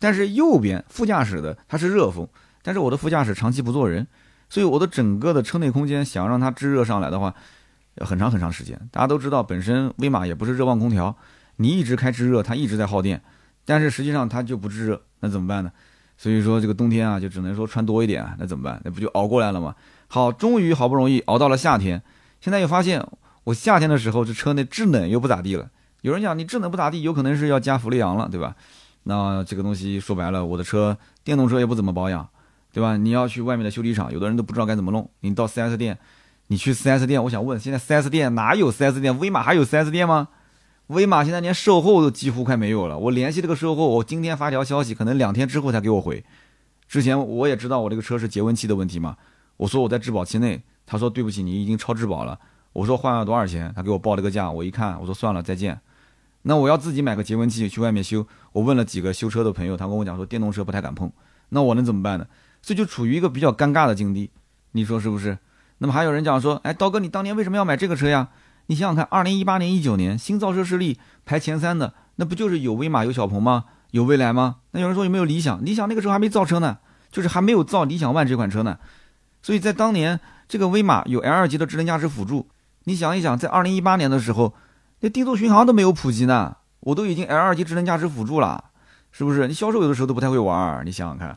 [0.00, 2.26] 但是右边副驾驶的它是热风，
[2.62, 4.04] 但是我的副驾驶长期不坐人，
[4.48, 7.32] 所以我的整个的车内空间想让它制热上来的话，
[7.94, 8.76] 要很长很长时间。
[8.90, 11.14] 大家都知道，本身威马也不是热泵空调，
[11.56, 13.22] 你一直开制热，它一直在耗电。
[13.64, 15.70] 但是实际上它就不制热，那怎么办呢？
[16.16, 18.80] 所以说这个冬天啊，就只能说穿多一点啊，那怎么办？
[18.84, 19.74] 那不就熬过来了吗？
[20.08, 22.02] 好，终于好不容易熬到了夏天，
[22.40, 23.06] 现在又发现
[23.44, 25.70] 我夏天的时候这车内制冷又不咋地了。
[26.00, 28.56] 有人讲你制冷不咋地，有可能是要加氟利昂了，对吧？
[29.04, 32.28] 那这个东西说白了，我的车电动车也不怎么保养，
[32.72, 32.96] 对吧？
[32.96, 35.10] 你要去外面的修理厂，有的人都不知道该怎么弄。
[35.20, 35.98] 你到 4S 店，
[36.48, 39.18] 你去 4S 店，我想问，现在 4S 店哪有 4S 店？
[39.18, 40.28] 威马还有 4S 店吗？
[40.88, 42.98] 威马现在连售后都几乎快没有了。
[42.98, 46.24] 我联系这个售后，我今天发条消息，可能两天之后才给我回。
[46.88, 49.16] 之前我也知道我这个车是节温器的问题嘛，
[49.56, 52.38] 我说我在质保期内，他说对不起，你已经超质保了。
[52.72, 53.72] 我说换了多少钱？
[53.74, 55.80] 他给我报了个价，我一看，我说算了，再见。
[56.42, 58.26] 那我要自己买个节温器去外面修。
[58.52, 61.10] 我问了几个修车的朋友，他跟我讲说电动车不太敢碰。
[61.50, 62.26] 那我能怎么办呢？
[62.62, 64.30] 所以就处于一个比较尴尬的境地，
[64.72, 65.38] 你说是不是？
[65.78, 68.28] 那么还有人讲说，哎，刀哥，你当年为什么要买这个车呀？
[68.66, 73.64] 你想想看，二零一八年、一九年新造车势力排前三的，那不就是有威马、有小鹏吗？
[73.90, 74.56] 有蔚来吗？
[74.70, 75.64] 那有人说有没有理想？
[75.64, 76.78] 理想那个时候还没造车呢，
[77.10, 78.78] 就是还没有造理想 ONE 这款车呢。
[79.42, 82.48] 所以在当年，这个威马有 L 级的智能驾驶辅助。
[82.84, 84.54] 你想一想，在二零一八年的时候，
[85.00, 88.64] 那定速巡航都没有普及呢，我都已经 L 级智能驾驶辅助了，
[89.10, 89.48] 是不是？
[89.48, 91.36] 你销售有的时候都不太会玩，你想想看。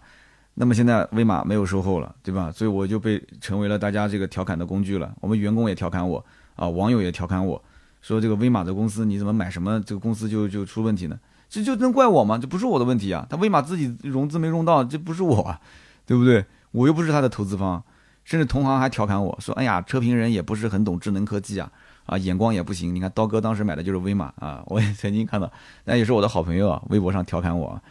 [0.56, 2.52] 那么现在威马没有售后了，对吧？
[2.52, 5.12] 所以我就被成为了大家这个调侃的工具了。
[5.20, 6.24] 我们员工也调侃我。
[6.56, 7.60] 啊，网友也调侃我
[8.00, 11.18] 说：“这个威马的公司你怎么买什么，这个公司就就出问题呢？
[11.50, 12.38] 这就能怪我吗？
[12.38, 13.26] 这不是我的问题啊！
[13.28, 15.60] 他威马自己融资没融到，这不是我，啊，
[16.06, 16.46] 对不对？
[16.70, 17.84] 我又不是他的投资方。
[18.24, 21.72] 甚至同行还调侃我说：‘哎呀，车评人也不是很懂智能科技啊，
[22.06, 25.52] 啊，眼光也不行。’你看刀哥当时买的就是威马啊，我也曾经看到，
[25.86, 27.82] 那也是我的好朋友啊，微博上调侃我。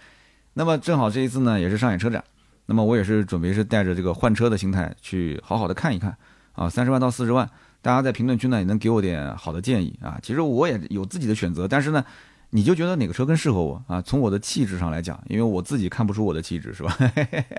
[0.54, 2.22] 那么正好这一次呢，也是上海车展，
[2.66, 6.16] 那么我也是准备是带着这个换车的心态去好好的看一看
[6.52, 7.48] 啊，三十万到四十万。”
[7.82, 12.04] 大家在评论区呢也能给我点好的建议啊，其实我也有自己的选择，但是呢，
[12.50, 14.00] 你就觉得哪个车更适合我啊？
[14.00, 16.96] 从我的气质上来讲，因为我自己看不出我的气质是吧？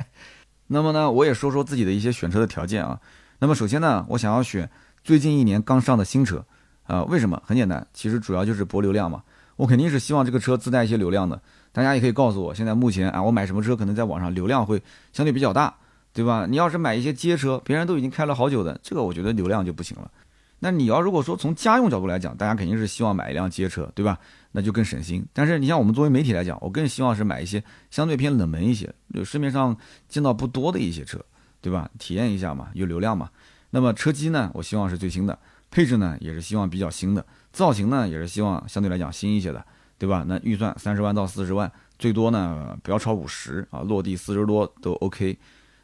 [0.67, 2.97] 那么呢，我也说说自己的一些选车的条件啊。
[3.39, 4.69] 那么首先呢，我想要选
[5.03, 6.45] 最近一年刚上的新车
[6.83, 7.41] 啊，为什么？
[7.45, 9.23] 很简单，其实主要就是博流量嘛。
[9.55, 11.41] 我肯定是希望这个车自带一些流量的。
[11.71, 14.81] 大家也可以告诉我，现在目前啊，我买什么车可能在网上流量会
[15.11, 15.75] 相对比较大。
[16.15, 16.45] 对吧？
[16.47, 20.11] 你要是买一些街车，别人都已经开了好久的，这个我觉得流量就不行了。
[20.59, 24.19] 那你要如果说从家用角度来讲，大家肯定是希望买一辆街车，对吧？
[24.51, 25.25] 那就更省心。
[25.33, 29.75] 但是你像我们作为媒体来讲，我更希望是买一些相对偏冷门一些，就市面上
[30.07, 31.19] 见到不多的一些车，
[31.61, 31.89] 对吧？
[31.97, 33.31] 体验一下嘛，有流量嘛。
[33.75, 35.37] 那么车机呢，我希望是最新的，
[35.71, 39.65] 配置呢也是希望比较新的，造型呢也是希望相对来讲新一些的，
[39.97, 40.23] 对吧？
[40.27, 45.35] 那预算三十万到四十万，最多呢不要超五十啊，落地四十多都 OK。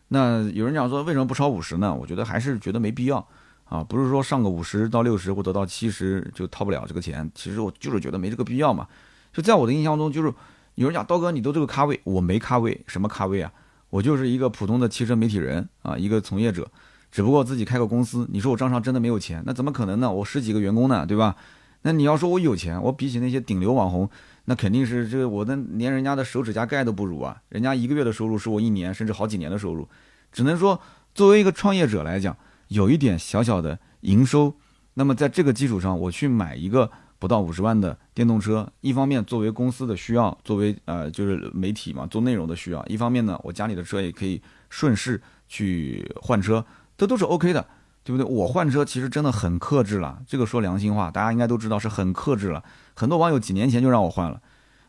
[0.09, 1.91] 那有人讲说为什么不超五十呢？
[1.91, 3.27] 我觉得还是觉得没必要
[3.65, 7.27] 啊，不是说上个五十到六十或者到七十就掏不了这个钱。
[7.33, 8.87] 其实我就是觉得没这个必要嘛。
[9.33, 10.31] 就在我的印象中，就是
[10.75, 13.51] 有人讲刀哥你都这个咖位，我没咖位，什么咖位啊？
[13.89, 16.69] 我就是一个普通的汽车媒体人啊，一个从业者，
[17.11, 18.27] 只不过自己开个公司。
[18.31, 20.11] 你说我账上真的没有钱，那怎么可能呢？
[20.11, 21.35] 我十几个员工呢，对吧？
[21.83, 24.09] 那你要说我有钱，我比起那些顶流网红。
[24.45, 27.39] 那肯定是这个，我的连人家的手指甲盖都不如啊！
[27.49, 29.87] 人家一个月的收入是我一年甚至好几年的收入，
[30.31, 30.81] 只能说
[31.13, 32.35] 作为一个创业者来讲，
[32.69, 34.55] 有一点小小的营收。
[34.95, 36.89] 那么在这个基础上，我去买一个
[37.19, 44.41] 不到五十万的电动车，一方面作为公司的需要，作为呃就是媒体嘛做内容的需要；一方面呢，我家里的车也可以
[44.71, 46.65] 顺势去换车，
[46.99, 47.65] 这都是 OK 的。
[48.01, 48.25] 对不对？
[48.25, 52.63] 我换车其实真的很克制了，这个说良心话，大家应该都知道是很克制了。
[52.95, 54.41] 很多网友几年前就让我换了。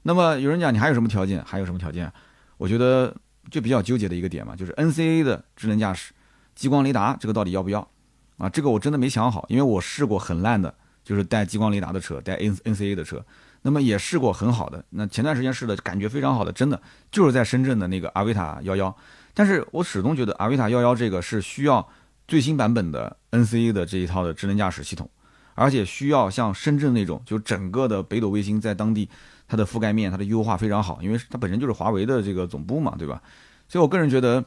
[0.05, 1.45] 那么有人讲你还有什么条件？
[1.45, 2.11] 还有什么条件？
[2.57, 3.15] 我觉得
[3.51, 6.15] 就比较纠结的一个点嘛，就是 NCA 的智能驾驶、
[6.55, 7.87] 激光雷达，这个到底要不要？
[8.39, 10.73] 啊，这个我真的没想好，因为我试过很烂的，
[11.05, 13.23] 就是带激光雷达的车，带 N NCA 的车。
[13.63, 16.81] 那么也试过很好的，那前段时间试的感觉非常好的，真的
[17.11, 18.97] 就是在深圳的那个阿维塔幺幺。
[19.35, 21.87] 但是我始终觉得阿维塔幺幺这个是需要。
[22.31, 25.11] 最新版本的 NCA 的这一套的智能驾驶系统，
[25.57, 29.11] 而且需要像深圳那种，就整个的北斗卫星在当地
[29.49, 33.20] 它的覆盖面、它的优化非常好，因为它本身就是华为的这个总部嘛，对吧？
[33.66, 34.45] 所以我个人觉得，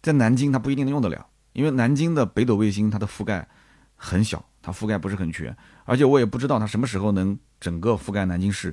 [0.00, 3.48] 在南京它不一定能用得了，因为南京的北斗卫星它的覆盖
[3.96, 5.56] 很小，它覆盖不是很全，
[5.86, 8.72] 而且我也不知道它什么时候能整个覆盖南京市。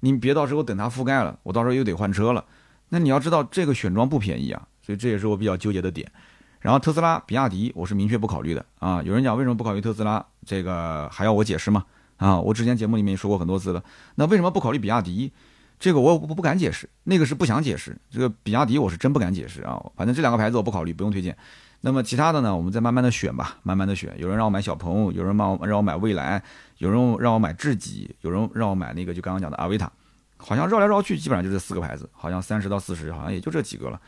[0.00, 2.44] 你别到时候等它覆盖了，我到时候又得换车了。
[2.90, 6.12] 那你要知道这个选装不便宜啊，所以这也是我比较纠结的点。
[6.60, 9.02] 然后特斯拉、比亚迪，我是明确不考虑的啊！
[9.02, 10.24] 有人讲为什么不考虑特斯拉？
[10.44, 11.84] 这个还要我解释吗？
[12.16, 13.82] 啊，我之前节目里面也说过很多次了。
[14.16, 15.32] 那为什么不考虑比亚迪？
[15.78, 17.96] 这个我我不敢解释，那个是不想解释。
[18.10, 19.80] 这个比亚迪我是真不敢解释啊！
[19.94, 21.36] 反正这两个牌子我不考虑，不用推荐。
[21.82, 24.12] 那么其他的呢，我们再慢慢的选吧，慢慢的选。
[24.18, 26.42] 有人让我买小鹏，有人让让我买蔚来，
[26.78, 29.88] 有人让我买智己，有人让我买那个就刚刚讲的阿维塔。
[30.36, 34.00] 好像绕来绕去，基本上就这四个牌子，好像三十到四十，好像也就这几个了。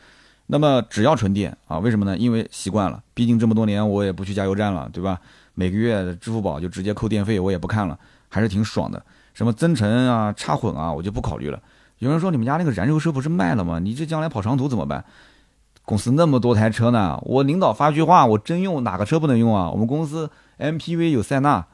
[0.47, 2.17] 那么只要纯电啊，为什么呢？
[2.17, 5.19] 因为习惯了，毕竟这么多年我也不去加油站了，对吧？
[5.53, 7.97] 每个月支付宝就直接扣电费，我也不看了，
[8.29, 9.01] 还是挺爽的。
[9.33, 11.61] 什么增程啊、插混啊，我就不考虑了。
[11.99, 13.79] 有人说你们家那个燃油车不是卖了吗？
[13.79, 15.05] 你这将来跑长途怎么办？
[15.83, 19.69] 公司那么多台车呢，我领导发句话，我真用哪个车不能用啊？
[19.69, 20.29] 我们公司
[20.59, 21.65] MPV 有塞纳，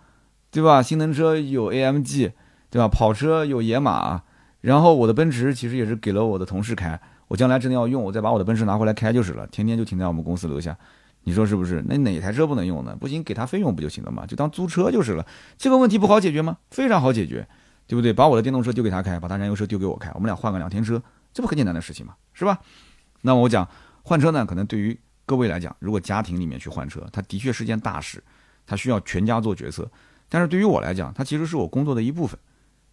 [0.51, 0.81] 对吧？
[0.81, 2.31] 性能车有 AMG，
[2.69, 2.87] 对吧？
[2.87, 4.21] 跑车有野马，
[4.61, 6.99] 然后我的奔驰其实也是给了我的同事开。
[7.27, 10.77] 我将来真的要用，我再把我的奔驰拿回来开就是了，天天就停在我们公司楼下。
[11.23, 11.83] 你说是不是？
[11.87, 12.95] 那哪台车不能用呢？
[12.97, 14.25] 不行，给他费用不就行了吗？
[14.25, 15.25] 就当租车就是了。
[15.57, 16.57] 这个问题不好解决吗？
[16.71, 17.45] 非常好解决，
[17.85, 18.13] 对不对？
[18.13, 21.01] 把我的电动车丢给他开，把他燃油车丢给我开，我们俩换个两天车，
[21.33, 22.15] 这不很简单的事情吗？
[22.31, 22.57] 是吧？
[23.23, 23.67] 那我讲
[24.03, 28.23] 换车呢，可能对于各位来讲，如果家庭里面去换车，它的确是件大事，
[28.65, 29.89] 它需要全家做决策。
[30.29, 32.39] 但是对于我来讲，它其实是我工作的一部分。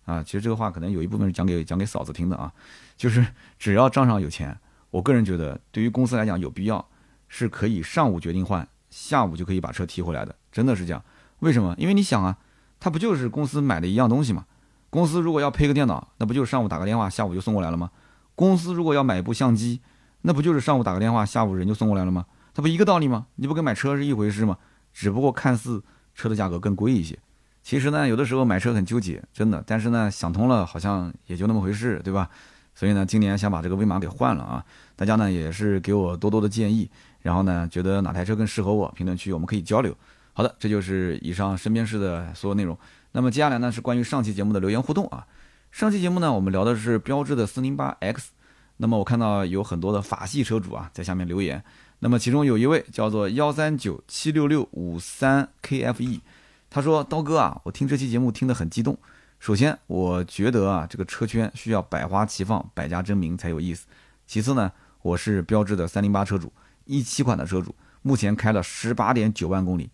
[0.06, 2.52] 啊，其实这个话可能有一部分是讲给讲给嫂子听的啊，
[2.96, 3.26] 就是
[3.58, 4.58] 只要账上有钱，
[4.90, 6.86] 我个人觉得对于公司来讲有必要，
[7.28, 11.02] 是可以上午决定换，下午就可以把车提回来的，真的是这样。
[11.40, 11.74] 为什么？
[11.78, 12.38] 因为你想啊，
[12.78, 14.44] 它不就是公司买的一样东西嘛？
[14.90, 17.90] 公司如果要配个电脑，那不就是上午打个电话，下午就送过来了吗？
[18.34, 19.80] 公司如果要买一部相机，
[20.22, 22.26] 那不就是上午打个电话，下午人就送过来了吗？
[22.54, 23.26] 它不一个道理吗？
[23.34, 24.56] 你不跟买车是一回事吗？
[24.92, 25.82] 只不过看似
[26.14, 27.18] 车的价格更贵一些。
[27.62, 29.62] 其实呢，有的时候买车很纠结，真的。
[29.66, 32.30] 但是呢，想通了，好像也就那么回事，对吧？
[32.74, 34.64] 所以呢，今年想把这个威马给换了啊。
[34.96, 39.96] 大家呢也是给我多多的建议，然后呢，觉得哪台车更适合我，评论区我们可以交流。
[40.32, 42.76] 好的，这就是以上身边事的所有内容。
[43.12, 45.26] 那么接下来呢，是关于上期节目的留言互动啊。
[45.70, 48.30] 上期节目呢，我们聊的是标致的四零八 X。
[48.78, 51.62] 那么我看到有很多的法系车主啊，在下面留言。
[52.00, 56.20] 那么其中有一位叫做幺三九七六六五三 KFE。
[56.68, 58.98] 他说：“刀哥啊，我听这期节目听得很激动。
[59.44, 63.84] 首先，我觉得啊，这个车圈需要百花齐放、百家争鸣才有意思。
[64.26, 64.72] 其次呢，
[65.02, 66.50] 我是标致的三零八车主，
[66.86, 69.90] 一七款的车主，目前开了十八点九万公里。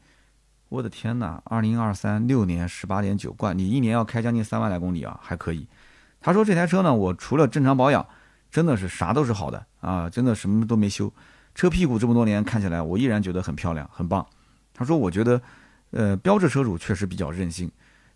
[0.69, 5.67] 我的天哪，二零二三六年十八点九万，你一年要开将近三万来公里啊，还可以。
[6.21, 8.07] 他说这台车呢，我除了正常保养，
[8.53, 11.13] 真的是啥都是好的啊，真的什么都没修。
[11.57, 14.25] 车屁股这么多年看起来，我依然觉得很漂亮，很棒。
[14.73, 15.43] 他说，我觉得。”
[15.93, 17.69] 呃，标致车主确实比较任性，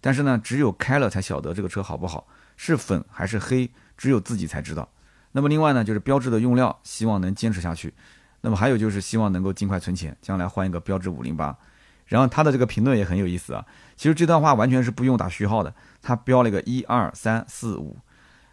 [0.05, 2.27] 但是呢，只有开了才晓得这个车好不好，
[2.59, 4.87] 是粉还是黑，只有自己才知道。
[5.33, 7.95] 那么另外呢，就是标志的用料，希望能坚持下去。
[8.43, 11.57] 那么还有就是希望能够尽快存钱，将来换一个标志五零八。
[12.05, 13.65] 然后他的这个评论也很有意思啊，
[13.97, 17.97] 其实这段话完全是不用打序号的，他标了一个一二三四五。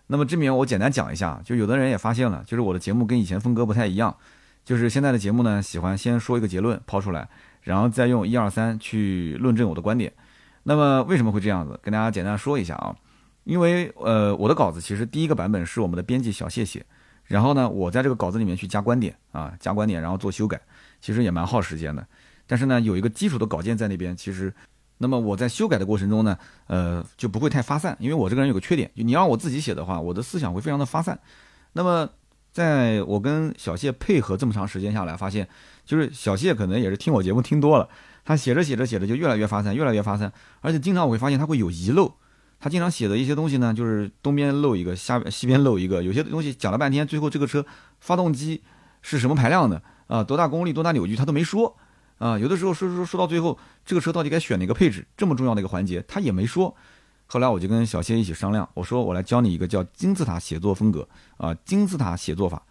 [0.07, 4.15] 那么这里面我简单讲一下，就有的人也发现了，就是我的节目跟以前风格不太一样，
[4.63, 7.27] 就是现在的节目呢，喜欢先说一个结论抛出来。
[7.63, 10.11] 然后再用一二三去论证我的观点，
[10.63, 11.79] 那么为什么会这样子？
[11.81, 12.95] 跟大家简单说一下啊，
[13.45, 16.85] 因为呃我的稿子其实第一个版本是我们的编辑小谢写，
[17.25, 20.61] 然后呢我在这个稿子里面去加观点啊加观点，然后做修改，
[20.99, 22.05] 其实也蛮耗时间的。
[22.45, 24.53] 但是呢有一个基础的稿件在那边，其实
[24.99, 26.37] 那么我在修改的过程中呢，
[26.67, 31.19] 呃就不会太发散，因为我这个人有个缺点，就你让我自己写的话，我的思想会非常的发散。
[31.73, 32.07] 那么
[32.51, 35.47] 在我跟小谢配合这么长时间下来，发现。
[35.83, 37.89] 就是小谢可能也是听我节目听多了，
[38.23, 42.13] 他写着写着写着就越来越发散，越来越发散，而且经常我会发现他会有遗漏，
[42.59, 47.65] 他经常写的一些东西呢，就是东边漏一个，下西边漏一个，有些东西讲了半天，最后这个车
[47.99, 48.61] 发动机
[49.01, 51.75] 是什么排量的啊，多大功率，多大扭矩，他都没说
[52.19, 56.75] 啊，有的时候说说说到最后，这个车到底该选哪个配置，这么重要的一个环节，他也没说。
[57.25, 61.07] 后来我就跟小谢一起商量，我说我来教你一个叫金字塔写作风格
[61.37, 62.61] 啊，金字塔写作法，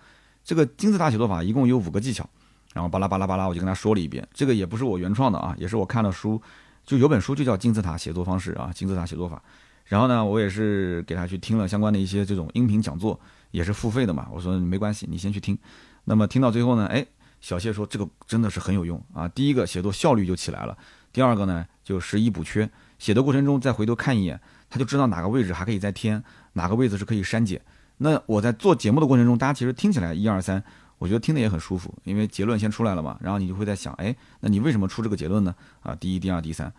[0.45, 2.29] 这个金字塔写作法一共有五个技巧。
[2.73, 6.41] 然后巴拉巴拉巴拉，我就跟他说了一遍，这个也不是我原创的啊，也是我看了书，
[6.85, 9.43] 就有本书就叫金字塔写作方式啊，金字塔写作法。
[9.87, 13.19] 然后呢，我也是给他去听了相关的一些这种音频讲座，
[13.51, 14.29] 也是付费的嘛。
[14.31, 15.59] 我说没关系，你先去听。
[16.05, 17.05] 那么听到最后呢，哎，
[17.41, 19.27] 小谢说这个真的是很有用啊。
[19.27, 20.79] 第一个写作效率就起来了，
[21.13, 27.61] 第二个呢就拾遗补缺，写的过程中再回头看一眼，他就知道哪个位置还可以再添，哪个位置是可以删减。
[27.99, 30.63] 那我在做节目的过程中，大家其实听起来一二三。
[31.01, 35.55] 我觉得听的也很舒服，因为结论先出来了嘛，然后你就会在想，哎，那你为什么出这个结论呢？
[35.83, 36.71] 啊，第一、第二、第三，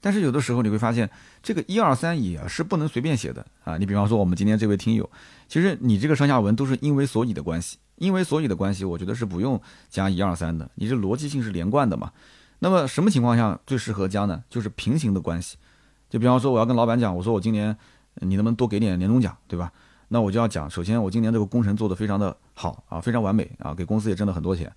[0.00, 1.08] 但是有的时候你会发现，
[1.44, 3.78] 这个一二三也是不能随便写的啊。
[3.78, 5.08] 你比方说我们今天这位听友，
[5.46, 12.10] 其实你这个上下文都是因为所以的关系，因为所以的关系，我觉得是不用加一二三的，你这逻辑性是连贯的嘛。
[12.58, 14.42] 那么什么情况下最适合加呢？
[14.50, 15.56] 就是平行的关系，
[16.10, 17.76] 就比方说我要跟老板讲，我说我今年
[18.16, 19.72] 你能不能多给点年终奖，对吧？
[20.08, 24.72] 那我就要讲，首先我今年这个工程做得非常的好啊，非常完美啊，给公司也挣了很多钱。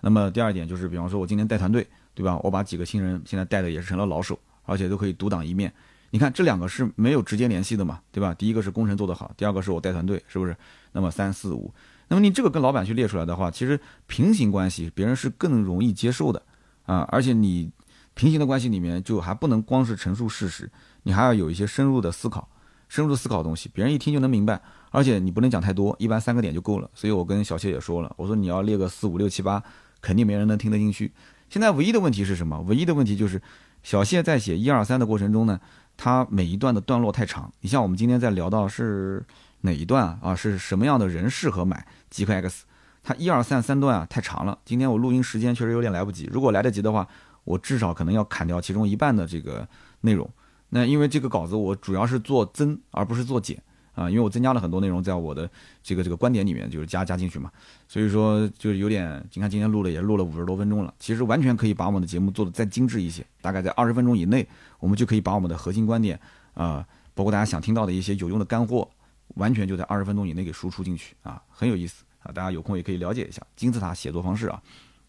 [0.00, 2.36] 那么第二点就是，比方说我今年带团队，对吧？
[2.42, 5.72] 我把几个新人现在带的也是成了老手，而且都可以独当一面。
[6.10, 8.34] 你看这两个是没有直接联系的嘛，对吧？
[8.34, 10.54] 第一个是工程做得好，第二个是我带团队，是不是？
[10.92, 11.72] 那么三四五，
[12.08, 16.42] 那么你这个跟老板去列出来的话，其实平行关系别人是更容易接受的
[16.84, 17.70] 啊，而且你
[18.14, 20.70] 平行的关系里面就还不能光是陈述事实，
[21.04, 22.46] 你还要有一些深入的思考，
[22.92, 26.90] 深入思考的东西，别人一听就能明白，而且你不能讲太多，一般三个点就够了。
[26.92, 29.62] 所以我跟小谢也说了，我说你要列个四五六七八，
[30.02, 31.10] 肯定没人能听得进去。
[31.48, 32.60] 现在唯一的问题是什么？
[32.68, 33.40] 唯一的问题就是
[33.82, 35.58] 小谢在写一二三的过程中呢。
[35.96, 39.24] 他每一段的段落太长，你像我们今天在聊到是
[39.62, 40.18] 哪一段啊？
[40.20, 42.66] 啊，是什么样的人适合买极客 X？
[43.02, 46.28] 他一二三三段啊太长了，今天我录音时间确实有点来不及。
[46.30, 47.08] 如果来得及的话，
[47.44, 49.66] 我至少可能要砍掉其中一半的这个
[50.02, 50.28] 内容。
[50.74, 53.62] 那因为这个稿子我主要是做增而不是做减。
[53.94, 55.46] 啊，因为我增加了很多内容在我的
[55.82, 57.52] 这个这个观点里面，就是加加进去嘛，
[57.86, 64.48] 所以说就是有点，你看今天录了也录了五十多分钟了，其实完全可以把我们的节目做得再精致一些，大概在二十分钟以内，
[64.80, 66.18] 我们就可以把我们的核心观点
[66.54, 68.88] 啊，包括大家想听到的一些有用的干货，
[69.34, 74.58] 完全就在二十分钟以内给输出进去啊，很有意思啊，大家有空也可以了解一下金字塔写作方式啊。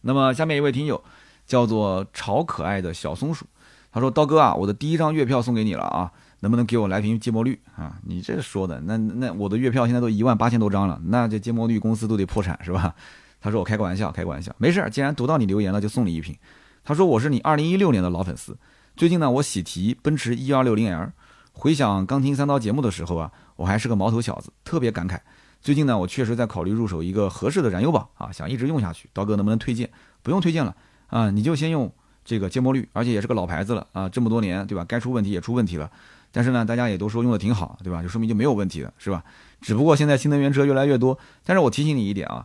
[0.02, 1.02] 那么下面一位听友
[1.48, 3.46] 叫做超可爱的小松鼠，
[3.94, 6.12] 他说刀哥啊，我的第一张月票送给你了啊。
[6.40, 7.98] 能不能给我来瓶芥末绿啊？
[8.04, 12.94] 你这说的，那那我的月票现在都一万八千多张了，那这芥末绿公司都得破产是吧？
[13.40, 16.36] 他说我开个玩笑，开个玩笑，没事儿，既然读到你留言了，就送你一瓶。
[16.84, 18.58] 他说我是你二零一六年的老粉丝，
[18.98, 21.14] 最近呢我喜提奔驰 E 二六零 L
[21.54, 25.18] 回想刚听三刀节目的时候啊，我还是个毛头小子，特别感慨。
[25.62, 29.10] 最近呢我确实在考虑入手一个合适的燃油宝啊，想一直用下去。
[29.14, 29.90] 刀哥能不能推荐？
[30.22, 30.76] 不用推荐了
[31.08, 31.90] 啊，你就先用
[32.24, 34.86] 这个芥末绿，而且也是个老牌子了啊，这么多年对吧？
[34.88, 35.90] 该出问题也出问题了。
[36.32, 38.02] 但是呢，大家也都说用的挺好，对吧？
[38.02, 39.24] 就说明就没有问题的，是吧？
[39.62, 41.16] 只不过现在新能源车越来越多。
[41.46, 42.44] 但是我提醒你一点啊，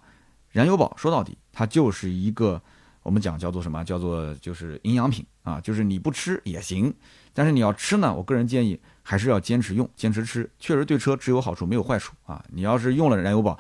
[0.51, 2.61] 燃油宝说到底它就是一个
[3.03, 3.83] 我们讲叫做什么？
[3.85, 6.93] 叫做就是营养品啊，就是你不吃也行。
[7.33, 12.45] 但是你要吃呢，我个人建议还是要坚持用，坚持吃，确实对车只有好处没有坏处啊。
[12.53, 13.59] 你要是用了燃油宝，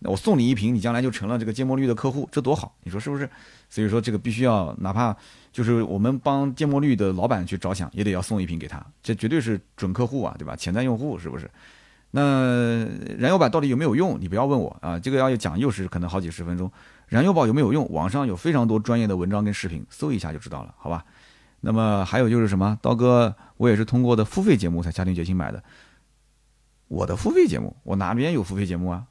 [0.00, 3.30] 我送你一瓶，你将来就成了这个芥末绿的客户，这多好，你说是不是？
[3.70, 5.16] 所以说这个必须要哪怕。
[5.52, 10.54] 就是我们帮芥末绿的老板去着想，也得要送一瓶给他，这绝对是准客户啊，对吧？
[10.54, 11.50] 潜在用户是不是？
[12.12, 12.84] 那
[13.18, 14.20] 燃油宝到底有没有用？
[14.20, 16.70] 你不要问我啊，这个要讲又是可能好几十分钟。
[17.06, 17.88] 燃油宝有没有用？
[17.90, 21.04] 网上有非常多专业的文章跟视频，搜一下就知道了，好吧？
[21.60, 22.78] 那么还有就是什么？
[22.80, 25.62] 刀哥，我也是通过的付费节目才下定决心买的。
[26.88, 29.04] 我的付费节目，我哪边有付费节目啊？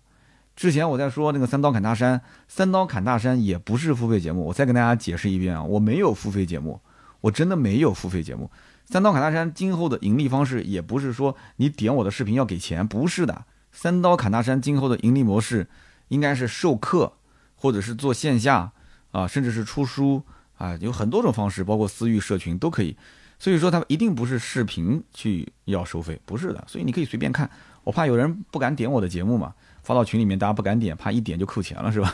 [0.60, 4.44] 之前我在说那个三刀砍大山，三刀砍大山也不是付费节目。
[4.44, 6.82] 我再跟大家解释一遍啊，我没有付费节目，
[7.22, 8.52] 我真的没有付费节目。
[8.84, 13.46] 三刀砍大山今后的盈利方式也不是说你点我的视频要给钱，不是的。
[13.72, 15.66] 三刀砍大山今后的盈利模式
[16.10, 17.14] 应该是授课，
[17.56, 18.70] 或者是做线下
[19.12, 20.22] 啊，甚至是出书
[20.58, 22.98] 啊，有很多种方式，包括私域社群都可以。
[23.40, 26.62] 所以说它一定不是视频去要收费，不是的。
[26.68, 27.50] 所以你可以随便看，
[27.86, 29.54] 我怕有人不敢点我的节目嘛。
[29.84, 32.14] 发到群里面，大家不敢点，怕一点就扣钱了，是吧？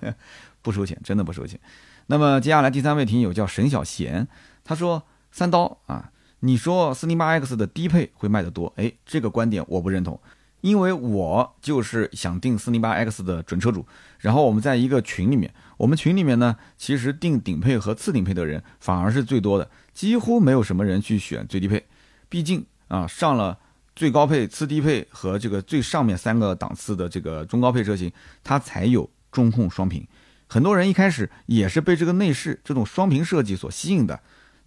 [0.62, 1.58] 不收钱，真的不收钱。
[2.06, 4.26] 那么接下来第三位听友叫沈小贤，
[4.64, 8.72] 他说：“三刀啊，你说四零八 X 的低配会卖得多？
[8.76, 10.20] 哎，这个观点我不认同，
[10.60, 13.86] 因为我就是想订四零八 X 的准车主。
[14.18, 21.86] 然后我们在一个群里面，我们群里面呢，其实订顶配和次顶配的人反而是最多的，几乎没有什么人去选最低配。
[22.28, 23.58] 毕竟啊，上了。”
[24.00, 28.10] 最高配、次低配和这个最上面三个档次的这个中高配车型，
[28.42, 30.02] 它才有中控双屏。
[30.46, 34.18] 很多人一开始也是被这个内饰这种双屏设计所吸引的。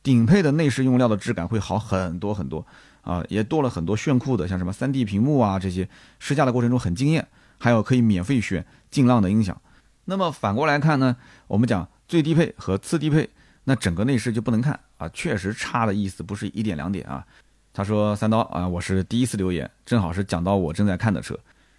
[0.03, 2.63] 顶配的内饰用料的质感会好很多很多
[3.01, 5.89] 啊，也多了很多炫酷的，像什么 3D 屏幕啊这些。
[6.19, 7.27] 试驾的过程中很惊艳，
[7.57, 9.59] 还有可以免费选劲浪的音响。
[10.05, 11.17] 那么反过来看呢，
[11.47, 13.27] 我们讲最低配和次低配，
[13.63, 17.25] 那整个内饰就不能看啊，确实差的意思不是一点两点啊。
[17.73, 21.37] 他说：“三刀啊，我是第一次留言，正好是讲到我正在看的车，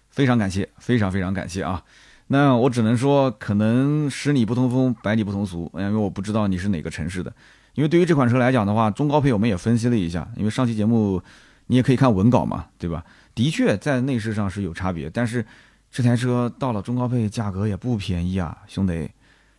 [0.09, 1.81] 非常感谢，非常非常感谢啊。
[2.27, 7.33] 那我只能说，可能十里不同风，百里不同俗，因为我不知道你是哪个城市的。
[7.75, 11.21] 因为对于这款车来讲的话，中高配我们也分析了一下，因为上期节目
[11.67, 13.05] 你也可以看文稿嘛，对吧？
[13.33, 15.45] 的确在内饰上是有差别，但是
[15.89, 19.09] 这台车到了中高配，价格也不便宜啊，兄弟，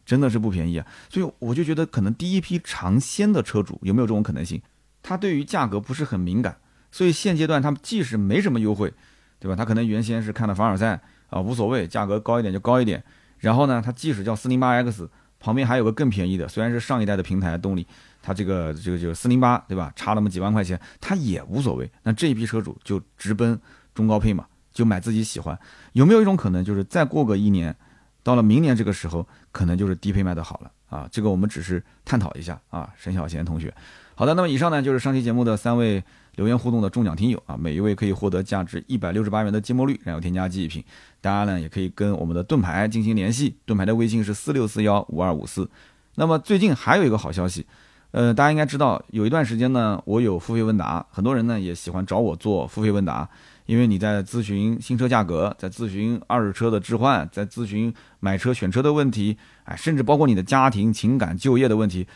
[0.05, 0.87] 真的是不便宜啊。
[1.09, 4.61] 所以我就觉得，可能第一批尝鲜的车主有没有这种可能性？”
[5.09, 6.57] 他对于价格不是很敏感，
[6.91, 8.93] 所以现阶段他即使没什么优惠，
[9.39, 9.55] 对吧？
[9.55, 11.01] 他可能原先是看的凡尔赛
[11.31, 13.01] 啊，无所谓，价格高一点就高一点。
[13.39, 17.87] 然后呢，他即使叫四零八 X，旁边还有个更便宜的，虽然是上一代的平台动力，
[18.21, 19.93] 它这个这个就四零八，对吧？
[19.95, 21.89] 差那么几万块钱，他也无所谓。
[22.03, 23.57] 那这一批车主就直奔
[23.95, 25.57] 中高配嘛，就买自己喜欢。
[25.93, 27.77] 有没有一种可能，就是再过个一年，
[28.25, 31.09] 到了明年这个时候，可能就是低配卖的好了啊？
[31.13, 33.73] 这个我们只是探讨一下啊，沈小贤同学。
[34.19, 36.03] 好的，那么以上呢就是上期节目的三位
[36.37, 40.83] 留言互动的中奖听友啊，每一位可以获得价值一百六十八元的芥末绿燃油添加剂一瓶。
[41.21, 45.69] 大家呢也可以跟我们的盾牌进行联系，盾牌的微信是四六四幺五二五四。
[46.15, 47.67] 那么最近还有一个好消息，
[48.13, 53.29] 呃，大家应该知道，有一段时间呢，我有付费问答，很多人呢也喜欢找我做付费问答，
[53.67, 62.07] 因为你在咨询新车价格，在咨询二手车的置换，在咨询买车选车的问题，哎，甚至包括你的家庭、情感、就业的问题，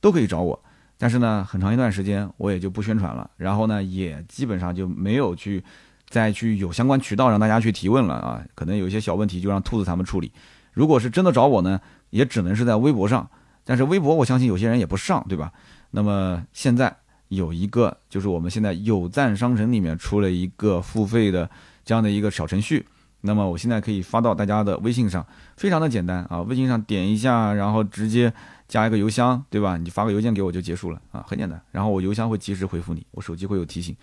[0.00, 0.58] 都可以找我。
[1.02, 5.64] 但是呢，很长一段时间我也就不宣传了，然后呢，也基本上就没有去
[6.10, 8.42] 再去有相关渠道让大家去提问了啊。
[8.54, 10.30] 可能有一些小问题就让兔子他们处理。
[10.74, 11.80] 如果是真的找我呢，
[12.10, 13.26] 也只能是在微博上。
[13.64, 15.50] 但是微博我相信有些人也不上，对吧？
[15.92, 16.94] 那么现在
[17.28, 21.48] 有一个，就是我们现在有赞商城里面出了一个付费的
[21.82, 22.84] 这样的一个小程序。
[23.22, 25.26] 那么我现在可以发到大家的微信上，
[25.56, 28.30] 非常的简单啊，微信上点一下，然后直接。
[28.70, 29.76] 加一个邮箱，对吧？
[29.76, 31.60] 你发个邮件给我就结束了啊，很简单。
[31.72, 33.96] 然后我邮箱会及时回复你，我手机会有提醒。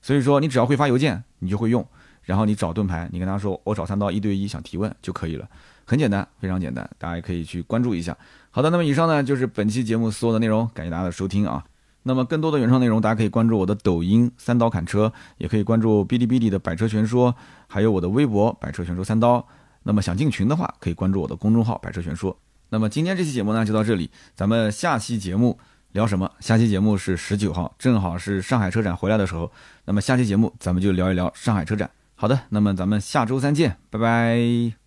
[0.00, 1.86] 所以说你只要会发邮件，你就会用。
[2.22, 5.46] 然后你找盾牌，你跟他说我找三刀一对一想提问就可以了，
[5.84, 6.88] 很简单，非常简单。
[6.96, 8.16] 大家也可以去关注一下。
[8.50, 11.62] 好的，那么以上呢就是本期节目所有的内容，感谢大家的收听啊。
[12.04, 17.34] 那么更多的原创内容，大家可以关注我的抖音三刀砍车，也可以关注哔哩哔哩的百车全说，
[17.66, 19.46] 还有我的微博百车全说三刀。
[19.82, 22.34] 那么想进群的话，可以关注我的公众号百车全说。
[22.70, 25.58] 那么今天这期节目呢就到这里，咱们下期节目
[25.92, 26.30] 聊什么？
[26.40, 29.50] 下期节目是十九号，正好是上海车展回来的时候。
[29.84, 31.90] 那么下期节目咱们就聊一聊上海车展。
[32.14, 34.83] 好的，那么咱们下周三见，拜拜。